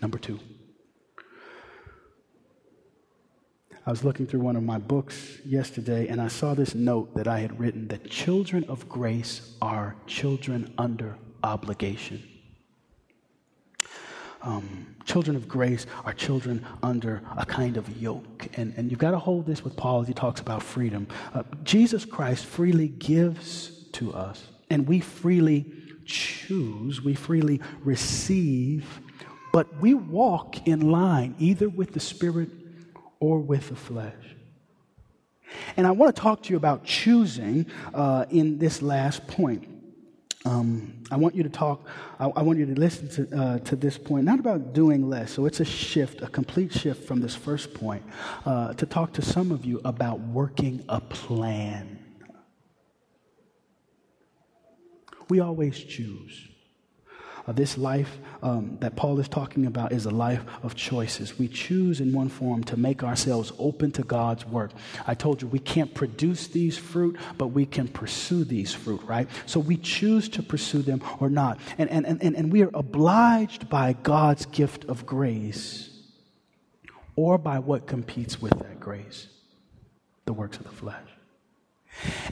Number 0.00 0.18
two. 0.18 0.38
I 3.84 3.90
was 3.90 4.04
looking 4.04 4.26
through 4.26 4.40
one 4.40 4.54
of 4.54 4.62
my 4.62 4.78
books 4.78 5.38
yesterday 5.44 6.06
and 6.06 6.20
I 6.20 6.28
saw 6.28 6.54
this 6.54 6.74
note 6.74 7.14
that 7.16 7.26
I 7.26 7.40
had 7.40 7.58
written 7.58 7.88
that 7.88 8.08
children 8.08 8.64
of 8.68 8.88
grace 8.88 9.56
are 9.60 9.96
children 10.06 10.72
under 10.78 11.16
obligation. 11.42 12.22
Um, 14.42 14.94
children 15.04 15.36
of 15.36 15.48
grace 15.48 15.86
are 16.04 16.12
children 16.12 16.64
under 16.82 17.22
a 17.36 17.44
kind 17.44 17.76
of 17.76 17.88
yoke. 18.00 18.48
And, 18.56 18.72
and 18.76 18.90
you've 18.90 19.00
got 19.00 19.12
to 19.12 19.18
hold 19.18 19.46
this 19.46 19.64
with 19.64 19.76
Paul 19.76 20.02
as 20.02 20.08
he 20.08 20.14
talks 20.14 20.40
about 20.40 20.62
freedom. 20.62 21.08
Uh, 21.34 21.42
Jesus 21.64 22.04
Christ 22.04 22.46
freely 22.46 22.88
gives 22.88 23.88
to 23.92 24.12
us, 24.12 24.46
and 24.70 24.86
we 24.86 25.00
freely 25.00 25.70
choose, 26.04 27.02
we 27.02 27.14
freely 27.14 27.60
receive, 27.84 29.00
but 29.52 29.80
we 29.80 29.94
walk 29.94 30.66
in 30.66 30.90
line 30.90 31.36
either 31.38 31.68
with 31.68 31.92
the 31.92 32.00
Spirit 32.00 32.48
or 33.22 33.38
with 33.38 33.68
the 33.68 33.76
flesh. 33.76 34.34
And 35.76 35.86
I 35.86 35.92
want 35.92 36.14
to 36.14 36.20
talk 36.20 36.42
to 36.42 36.50
you 36.50 36.56
about 36.56 36.84
choosing 36.84 37.66
uh, 37.94 38.24
in 38.30 38.58
this 38.58 38.82
last 38.82 39.28
point. 39.28 39.68
Um, 40.44 41.04
I 41.08 41.16
want 41.16 41.36
you 41.36 41.44
to 41.44 41.48
talk, 41.48 41.86
I, 42.18 42.24
I 42.24 42.42
want 42.42 42.58
you 42.58 42.66
to 42.66 42.74
listen 42.74 43.08
to, 43.10 43.40
uh, 43.40 43.58
to 43.60 43.76
this 43.76 43.96
point, 43.96 44.24
not 44.24 44.40
about 44.40 44.72
doing 44.72 45.08
less. 45.08 45.30
So 45.30 45.46
it's 45.46 45.60
a 45.60 45.64
shift, 45.64 46.20
a 46.20 46.26
complete 46.26 46.72
shift 46.72 47.06
from 47.06 47.20
this 47.20 47.36
first 47.36 47.74
point, 47.74 48.02
uh, 48.44 48.72
to 48.74 48.86
talk 48.86 49.12
to 49.12 49.22
some 49.22 49.52
of 49.52 49.64
you 49.64 49.80
about 49.84 50.18
working 50.18 50.84
a 50.88 51.00
plan. 51.00 52.00
We 55.28 55.38
always 55.38 55.78
choose. 55.78 56.48
Uh, 57.46 57.52
this 57.52 57.76
life 57.76 58.18
um, 58.42 58.76
that 58.80 58.94
Paul 58.94 59.18
is 59.18 59.28
talking 59.28 59.66
about 59.66 59.92
is 59.92 60.06
a 60.06 60.10
life 60.10 60.42
of 60.62 60.74
choices. 60.74 61.38
We 61.38 61.48
choose 61.48 62.00
in 62.00 62.12
one 62.12 62.28
form 62.28 62.62
to 62.64 62.76
make 62.76 63.02
ourselves 63.02 63.52
open 63.58 63.90
to 63.92 64.02
God's 64.02 64.46
work. 64.46 64.70
I 65.06 65.14
told 65.14 65.42
you 65.42 65.48
we 65.48 65.58
can't 65.58 65.92
produce 65.92 66.46
these 66.46 66.78
fruit, 66.78 67.16
but 67.38 67.48
we 67.48 67.66
can 67.66 67.88
pursue 67.88 68.44
these 68.44 68.72
fruit, 68.72 69.02
right? 69.04 69.28
So 69.46 69.58
we 69.58 69.76
choose 69.76 70.28
to 70.30 70.42
pursue 70.42 70.82
them 70.82 71.02
or 71.18 71.28
not. 71.28 71.58
And, 71.78 71.90
and, 71.90 72.06
and, 72.06 72.22
and 72.22 72.52
we 72.52 72.62
are 72.62 72.70
obliged 72.74 73.68
by 73.68 73.94
God's 73.94 74.46
gift 74.46 74.84
of 74.84 75.04
grace 75.04 75.90
or 77.16 77.38
by 77.38 77.58
what 77.58 77.86
competes 77.86 78.40
with 78.40 78.58
that 78.58 78.80
grace 78.80 79.28
the 80.24 80.32
works 80.32 80.56
of 80.58 80.64
the 80.64 80.70
flesh. 80.70 81.08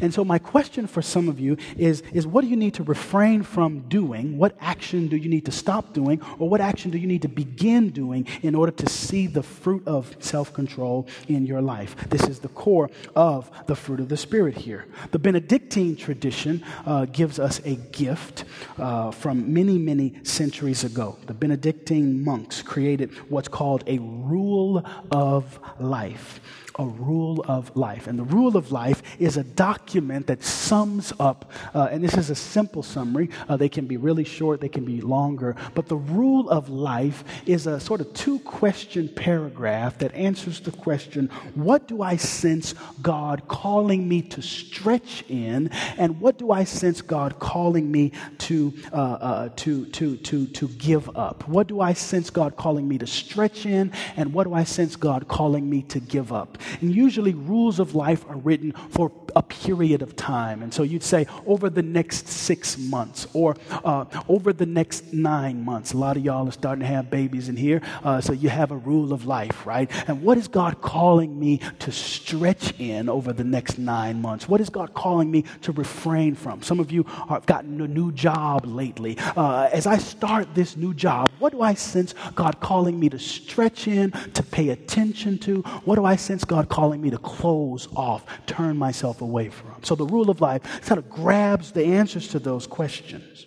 And 0.00 0.12
so, 0.12 0.24
my 0.24 0.38
question 0.38 0.86
for 0.86 1.02
some 1.02 1.28
of 1.28 1.38
you 1.38 1.56
is, 1.76 2.02
is 2.12 2.26
what 2.26 2.42
do 2.42 2.48
you 2.48 2.56
need 2.56 2.74
to 2.74 2.82
refrain 2.82 3.42
from 3.42 3.80
doing? 3.88 4.38
What 4.38 4.56
action 4.60 5.08
do 5.08 5.16
you 5.16 5.28
need 5.28 5.44
to 5.46 5.52
stop 5.52 5.92
doing? 5.92 6.20
Or 6.38 6.48
what 6.48 6.60
action 6.60 6.90
do 6.90 6.98
you 6.98 7.06
need 7.06 7.22
to 7.22 7.28
begin 7.28 7.90
doing 7.90 8.26
in 8.42 8.54
order 8.54 8.72
to 8.72 8.88
see 8.88 9.26
the 9.26 9.42
fruit 9.42 9.86
of 9.86 10.16
self 10.20 10.52
control 10.52 11.06
in 11.28 11.46
your 11.46 11.60
life? 11.60 11.96
This 12.08 12.22
is 12.22 12.40
the 12.40 12.48
core 12.48 12.90
of 13.14 13.50
the 13.66 13.76
fruit 13.76 14.00
of 14.00 14.08
the 14.08 14.16
Spirit 14.16 14.56
here. 14.56 14.86
The 15.10 15.18
Benedictine 15.18 15.96
tradition 15.96 16.64
uh, 16.86 17.04
gives 17.06 17.38
us 17.38 17.60
a 17.64 17.76
gift 17.76 18.44
uh, 18.78 19.10
from 19.10 19.52
many, 19.52 19.78
many 19.78 20.14
centuries 20.24 20.84
ago. 20.84 21.18
The 21.26 21.34
Benedictine 21.34 22.24
monks 22.24 22.62
created 22.62 23.12
what's 23.28 23.48
called 23.48 23.84
a 23.86 23.98
rule 23.98 24.84
of 25.10 25.58
life 25.78 26.40
a 26.78 26.86
rule 26.86 27.44
of 27.48 27.76
life. 27.76 28.06
And 28.06 28.18
the 28.18 28.24
rule 28.24 28.56
of 28.56 28.72
life 28.72 29.02
is 29.18 29.36
a 29.36 29.44
document 29.44 30.26
that 30.28 30.42
sums 30.42 31.12
up, 31.18 31.50
uh, 31.74 31.88
and 31.90 32.02
this 32.02 32.14
is 32.14 32.30
a 32.30 32.34
simple 32.34 32.82
summary. 32.82 33.30
Uh, 33.48 33.56
they 33.56 33.68
can 33.68 33.86
be 33.86 33.96
really 33.96 34.24
short, 34.24 34.60
they 34.60 34.68
can 34.68 34.84
be 34.84 35.00
longer. 35.00 35.56
But 35.74 35.86
the 35.86 35.96
rule 35.96 36.48
of 36.50 36.68
life 36.68 37.24
is 37.46 37.66
a 37.66 37.80
sort 37.80 38.00
of 38.00 38.12
two 38.14 38.38
question 38.40 39.08
paragraph 39.08 39.98
that 39.98 40.14
answers 40.14 40.60
the 40.60 40.72
question 40.72 41.28
what 41.54 41.88
do 41.88 42.02
I 42.02 42.16
sense 42.16 42.74
God 43.02 43.48
calling 43.48 44.08
me 44.08 44.22
to 44.22 44.42
stretch 44.42 45.24
in? 45.28 45.68
And 45.98 46.20
what 46.20 46.38
do 46.38 46.50
I 46.52 46.64
sense 46.64 47.02
God 47.02 47.38
calling 47.38 47.90
me 47.90 48.12
to, 48.38 48.74
uh, 48.92 48.96
uh 48.96 49.48
to, 49.56 49.86
to, 49.86 50.16
to, 50.16 50.46
to 50.46 50.68
give 50.68 51.16
up? 51.16 51.46
What 51.48 51.66
do 51.66 51.80
I 51.80 51.92
sense 51.92 52.30
God 52.30 52.56
calling 52.56 52.88
me 52.88 52.98
to 52.98 53.06
stretch 53.06 53.66
in? 53.66 53.92
And 54.16 54.32
what 54.32 54.44
do 54.44 54.54
I 54.54 54.64
sense 54.64 54.96
God 54.96 55.28
calling 55.28 55.68
me 55.68 55.82
to 55.82 56.00
give 56.00 56.32
up? 56.32 56.58
And 56.80 56.94
usually, 56.94 57.34
rules 57.34 57.80
of 57.80 57.94
life 57.94 58.24
are 58.28 58.36
written 58.36 58.72
for 58.90 59.12
a 59.36 59.42
period 59.42 60.02
of 60.02 60.16
time. 60.16 60.62
And 60.62 60.72
so 60.72 60.82
you'd 60.82 61.02
say, 61.02 61.26
over 61.46 61.70
the 61.70 61.82
next 61.82 62.28
six 62.28 62.78
months 62.78 63.26
or 63.32 63.56
uh, 63.84 64.04
over 64.28 64.52
the 64.52 64.66
next 64.66 65.12
nine 65.12 65.64
months. 65.64 65.92
A 65.92 65.96
lot 65.96 66.16
of 66.16 66.24
y'all 66.24 66.48
are 66.48 66.52
starting 66.52 66.80
to 66.80 66.86
have 66.86 67.10
babies 67.10 67.48
in 67.48 67.56
here. 67.56 67.82
Uh, 68.04 68.20
so 68.20 68.32
you 68.32 68.48
have 68.48 68.70
a 68.70 68.76
rule 68.76 69.12
of 69.12 69.26
life, 69.26 69.66
right? 69.66 69.90
And 70.08 70.22
what 70.22 70.38
is 70.38 70.48
God 70.48 70.80
calling 70.80 71.38
me 71.38 71.60
to 71.80 71.92
stretch 71.92 72.78
in 72.80 73.08
over 73.08 73.32
the 73.32 73.44
next 73.44 73.78
nine 73.78 74.20
months? 74.20 74.48
What 74.48 74.60
is 74.60 74.68
God 74.68 74.94
calling 74.94 75.30
me 75.30 75.44
to 75.62 75.72
refrain 75.72 76.34
from? 76.34 76.62
Some 76.62 76.80
of 76.80 76.90
you 76.90 77.04
have 77.28 77.46
gotten 77.46 77.80
a 77.80 77.88
new 77.88 78.12
job 78.12 78.66
lately. 78.66 79.16
Uh, 79.18 79.68
as 79.72 79.86
I 79.86 79.98
start 79.98 80.54
this 80.54 80.76
new 80.76 80.94
job, 80.94 81.30
what 81.38 81.52
do 81.52 81.62
I 81.62 81.74
sense 81.74 82.14
God 82.34 82.60
calling 82.60 82.98
me 82.98 83.08
to 83.10 83.18
stretch 83.18 83.86
in, 83.88 84.10
to 84.34 84.42
pay 84.42 84.70
attention 84.70 85.38
to? 85.38 85.62
What 85.84 85.96
do 85.96 86.04
I 86.04 86.16
sense 86.16 86.44
God 86.50 86.68
calling 86.68 87.00
me 87.00 87.10
to 87.10 87.18
close 87.18 87.86
off, 87.94 88.24
turn 88.44 88.76
myself 88.76 89.20
away 89.20 89.50
from. 89.50 89.76
So 89.84 89.94
the 89.94 90.04
rule 90.04 90.30
of 90.30 90.40
life 90.40 90.84
kind 90.84 90.98
of 90.98 91.08
grabs 91.08 91.70
the 91.70 91.84
answers 91.84 92.26
to 92.30 92.40
those 92.40 92.66
questions. 92.66 93.46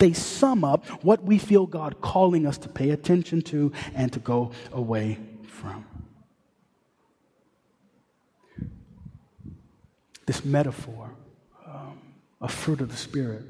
They 0.00 0.12
sum 0.12 0.64
up 0.64 0.84
what 1.04 1.22
we 1.22 1.38
feel 1.38 1.64
God 1.64 2.00
calling 2.00 2.44
us 2.44 2.58
to 2.58 2.68
pay 2.68 2.90
attention 2.90 3.40
to 3.42 3.70
and 3.94 4.12
to 4.14 4.18
go 4.18 4.50
away 4.72 5.20
from. 5.46 5.86
This 10.26 10.44
metaphor, 10.44 11.14
um, 11.64 12.00
a 12.40 12.48
fruit 12.48 12.80
of 12.80 12.90
the 12.90 12.96
Spirit, 12.96 13.44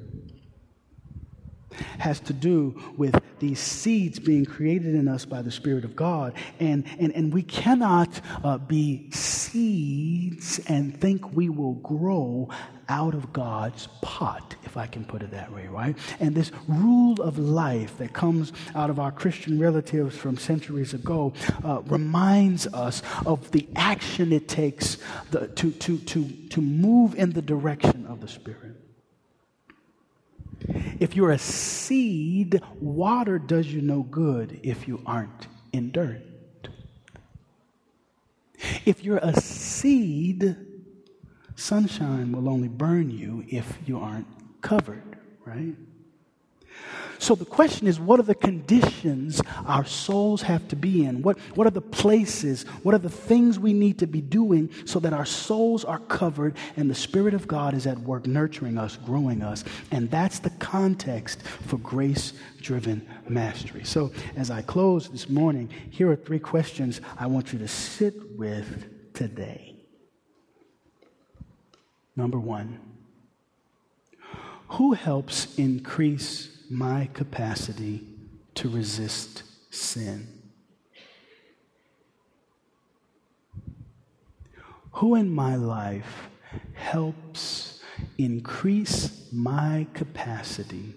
has 1.98 2.20
to 2.20 2.32
do 2.32 2.80
with 2.96 3.20
these 3.38 3.58
seeds 3.58 4.18
being 4.18 4.44
created 4.44 4.94
in 4.94 5.08
us 5.08 5.24
by 5.24 5.42
the 5.42 5.50
Spirit 5.50 5.84
of 5.84 5.96
God. 5.96 6.34
And, 6.60 6.84
and, 6.98 7.12
and 7.14 7.32
we 7.32 7.42
cannot 7.42 8.20
uh, 8.44 8.58
be 8.58 9.10
seeds 9.10 10.60
and 10.68 10.98
think 11.00 11.32
we 11.34 11.48
will 11.48 11.74
grow 11.74 12.48
out 12.88 13.14
of 13.14 13.32
God's 13.32 13.88
pot, 14.02 14.54
if 14.64 14.76
I 14.76 14.86
can 14.86 15.04
put 15.04 15.22
it 15.22 15.30
that 15.30 15.50
way, 15.50 15.66
right? 15.66 15.96
And 16.20 16.34
this 16.34 16.52
rule 16.68 17.20
of 17.22 17.38
life 17.38 17.96
that 17.98 18.12
comes 18.12 18.52
out 18.74 18.90
of 18.90 18.98
our 18.98 19.10
Christian 19.10 19.58
relatives 19.58 20.16
from 20.16 20.36
centuries 20.36 20.92
ago 20.92 21.32
uh, 21.64 21.80
reminds 21.86 22.66
us 22.68 23.02
of 23.24 23.50
the 23.50 23.66
action 23.76 24.32
it 24.32 24.48
takes 24.48 24.98
the, 25.30 25.48
to, 25.48 25.70
to, 25.72 25.98
to, 25.98 26.28
to 26.50 26.60
move 26.60 27.14
in 27.14 27.30
the 27.32 27.42
direction 27.42 28.06
of 28.06 28.20
the 28.20 28.28
Spirit. 28.28 28.76
If 31.00 31.16
you're 31.16 31.30
a 31.30 31.38
seed, 31.38 32.60
water 32.80 33.38
does 33.38 33.66
you 33.72 33.80
no 33.80 34.02
good 34.02 34.60
if 34.62 34.86
you 34.86 35.02
aren't 35.06 35.48
in 35.72 35.90
dirt. 35.90 36.22
If 38.84 39.02
you're 39.02 39.18
a 39.18 39.38
seed, 39.40 40.56
sunshine 41.56 42.32
will 42.32 42.48
only 42.48 42.68
burn 42.68 43.10
you 43.10 43.44
if 43.48 43.78
you 43.86 43.98
aren't 43.98 44.26
covered, 44.60 45.18
right? 45.44 45.74
So 47.22 47.36
the 47.36 47.44
question 47.44 47.86
is 47.86 48.00
what 48.00 48.18
are 48.18 48.24
the 48.24 48.34
conditions 48.34 49.40
our 49.64 49.84
souls 49.84 50.42
have 50.42 50.66
to 50.68 50.76
be 50.76 51.04
in? 51.04 51.22
What, 51.22 51.38
what 51.54 51.68
are 51.68 51.70
the 51.70 51.80
places? 51.80 52.64
What 52.82 52.96
are 52.96 52.98
the 52.98 53.08
things 53.08 53.60
we 53.60 53.72
need 53.72 54.00
to 54.00 54.08
be 54.08 54.20
doing 54.20 54.70
so 54.86 54.98
that 54.98 55.12
our 55.12 55.24
souls 55.24 55.84
are 55.84 56.00
covered 56.00 56.56
and 56.76 56.90
the 56.90 56.96
Spirit 56.96 57.34
of 57.34 57.46
God 57.46 57.74
is 57.74 57.86
at 57.86 57.96
work 58.00 58.26
nurturing 58.26 58.76
us, 58.76 58.96
growing 58.96 59.40
us? 59.40 59.62
And 59.92 60.10
that's 60.10 60.40
the 60.40 60.50
context 60.50 61.42
for 61.42 61.78
grace 61.78 62.32
driven 62.60 63.08
mastery. 63.28 63.84
So 63.84 64.10
as 64.36 64.50
I 64.50 64.62
close 64.62 65.08
this 65.08 65.28
morning, 65.28 65.70
here 65.90 66.10
are 66.10 66.16
three 66.16 66.40
questions 66.40 67.00
I 67.16 67.28
want 67.28 67.52
you 67.52 67.60
to 67.60 67.68
sit 67.68 68.36
with 68.36 69.14
today. 69.14 69.76
Number 72.16 72.40
one, 72.40 72.80
who 74.70 74.92
helps 74.92 75.54
increase 75.56 76.51
my 76.72 77.08
capacity 77.12 78.06
to 78.54 78.68
resist 78.68 79.42
sin? 79.70 80.26
Who 84.92 85.14
in 85.14 85.30
my 85.30 85.56
life 85.56 86.28
helps 86.74 87.80
increase 88.16 89.28
my 89.32 89.86
capacity 89.92 90.94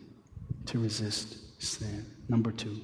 to 0.67 0.79
resist 0.79 1.61
sin? 1.61 2.05
Number 2.29 2.51
two, 2.51 2.81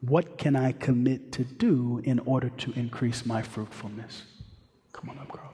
what 0.00 0.38
can 0.38 0.56
I 0.56 0.72
commit 0.72 1.32
to 1.32 1.44
do 1.44 2.00
in 2.04 2.18
order 2.20 2.48
to 2.48 2.72
increase 2.72 3.24
my 3.24 3.42
fruitfulness? 3.42 4.24
Come 4.92 5.10
on 5.10 5.18
up, 5.18 5.30
girl. 5.30 5.45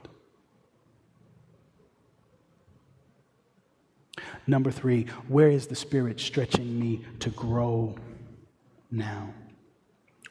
Number 4.45 4.71
three, 4.71 5.07
where 5.27 5.49
is 5.49 5.67
the 5.67 5.75
Spirit 5.75 6.19
stretching 6.19 6.79
me 6.79 7.05
to 7.19 7.29
grow 7.29 7.95
now? 8.91 9.33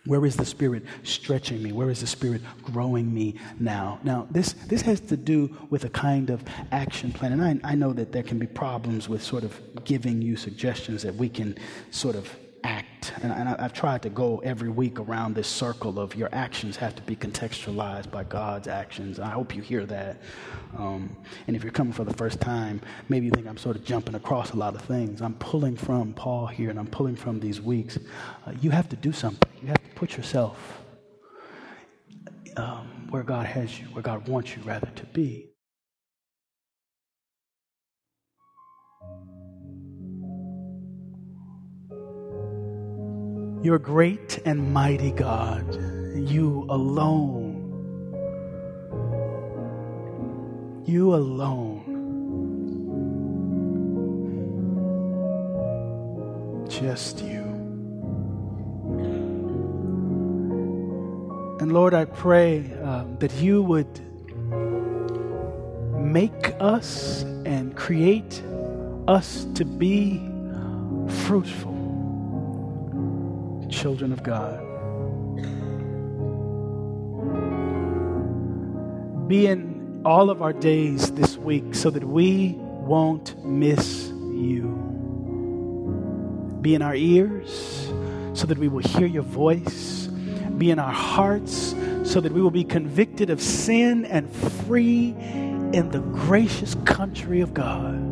Where 0.04 0.26
is 0.26 0.36
the 0.36 0.44
Spirit 0.44 0.84
stretching 1.04 1.62
me? 1.62 1.70
Where 1.70 1.88
is 1.88 2.00
the 2.00 2.08
Spirit 2.08 2.42
growing 2.62 3.14
me 3.14 3.36
now? 3.60 4.00
Now, 4.02 4.26
this, 4.32 4.52
this 4.52 4.82
has 4.82 4.98
to 5.00 5.16
do 5.16 5.56
with 5.70 5.84
a 5.84 5.88
kind 5.88 6.28
of 6.28 6.42
action 6.72 7.12
plan. 7.12 7.32
And 7.32 7.62
I, 7.64 7.72
I 7.72 7.74
know 7.76 7.92
that 7.92 8.10
there 8.10 8.24
can 8.24 8.38
be 8.38 8.48
problems 8.48 9.08
with 9.08 9.22
sort 9.22 9.44
of 9.44 9.60
giving 9.84 10.20
you 10.20 10.36
suggestions 10.36 11.02
that 11.02 11.14
we 11.14 11.28
can 11.28 11.56
sort 11.92 12.16
of 12.16 12.36
act. 12.64 13.12
And, 13.22 13.32
I, 13.32 13.60
have 13.60 13.72
tried 13.72 14.02
to 14.02 14.10
go 14.10 14.38
every 14.38 14.68
week 14.68 14.98
around 15.00 15.34
this 15.34 15.48
circle 15.48 15.98
of 15.98 16.14
your 16.14 16.28
actions 16.32 16.76
have 16.76 16.94
to 16.96 17.02
be 17.02 17.16
contextualized 17.16 18.10
by 18.10 18.24
God's 18.24 18.68
actions. 18.68 19.18
I 19.18 19.30
hope 19.30 19.54
you 19.54 19.62
hear 19.62 19.84
that. 19.86 20.20
Um, 20.76 21.16
and 21.46 21.56
if 21.56 21.62
you're 21.62 21.72
coming 21.72 21.92
for 21.92 22.04
the 22.04 22.14
first 22.14 22.40
time, 22.40 22.80
maybe 23.08 23.26
you 23.26 23.32
think 23.32 23.46
I'm 23.46 23.58
sort 23.58 23.76
of 23.76 23.84
jumping 23.84 24.14
across 24.14 24.52
a 24.52 24.56
lot 24.56 24.74
of 24.74 24.82
things. 24.82 25.20
I'm 25.20 25.34
pulling 25.34 25.76
from 25.76 26.14
Paul 26.14 26.46
here 26.46 26.70
and 26.70 26.78
I'm 26.78 26.86
pulling 26.86 27.16
from 27.16 27.40
these 27.40 27.60
weeks. 27.60 27.98
Uh, 28.46 28.52
you 28.60 28.70
have 28.70 28.88
to 28.90 28.96
do 28.96 29.12
something, 29.12 29.50
you 29.60 29.68
have 29.68 29.82
to 29.82 29.90
put 29.94 30.16
yourself 30.16 30.82
um, 32.56 33.08
where 33.10 33.22
God 33.22 33.46
has 33.46 33.78
you, 33.78 33.86
where 33.86 34.02
God 34.02 34.28
wants 34.28 34.56
you 34.56 34.62
rather 34.62 34.90
to 34.96 35.06
be. 35.06 35.51
You're 43.62 43.78
great 43.78 44.40
and 44.44 44.72
mighty 44.72 45.12
God. 45.12 45.74
You 46.16 46.66
alone. 46.68 47.60
You 50.84 51.14
alone 51.14 51.72
just 56.68 57.22
you. 57.22 57.42
And 61.60 61.72
Lord, 61.72 61.94
I 61.94 62.06
pray 62.06 62.72
um, 62.82 63.16
that 63.20 63.32
you 63.34 63.62
would 63.62 64.00
make 65.96 66.54
us 66.58 67.22
and 67.46 67.76
create 67.76 68.42
us 69.06 69.46
to 69.54 69.64
be 69.64 70.20
fruitful 71.26 71.81
children 73.82 74.12
of 74.12 74.22
God. 74.22 74.60
Be 79.28 79.48
in 79.48 80.02
all 80.04 80.30
of 80.30 80.40
our 80.40 80.52
days 80.52 81.10
this 81.14 81.36
week 81.36 81.74
so 81.74 81.90
that 81.90 82.04
we 82.04 82.54
won't 82.56 83.44
miss 83.44 84.06
you. 84.06 84.68
Be 86.60 86.76
in 86.76 86.82
our 86.82 86.94
ears 86.94 87.90
so 88.34 88.46
that 88.46 88.56
we 88.56 88.68
will 88.68 88.86
hear 88.86 89.08
your 89.08 89.24
voice. 89.24 90.06
Be 90.58 90.70
in 90.70 90.78
our 90.78 90.92
hearts 90.92 91.74
so 92.04 92.20
that 92.20 92.30
we 92.30 92.40
will 92.40 92.52
be 92.52 92.62
convicted 92.62 93.30
of 93.30 93.42
sin 93.42 94.04
and 94.04 94.30
free 94.30 95.16
in 95.72 95.90
the 95.90 95.98
gracious 95.98 96.76
country 96.84 97.40
of 97.40 97.52
God. 97.52 98.11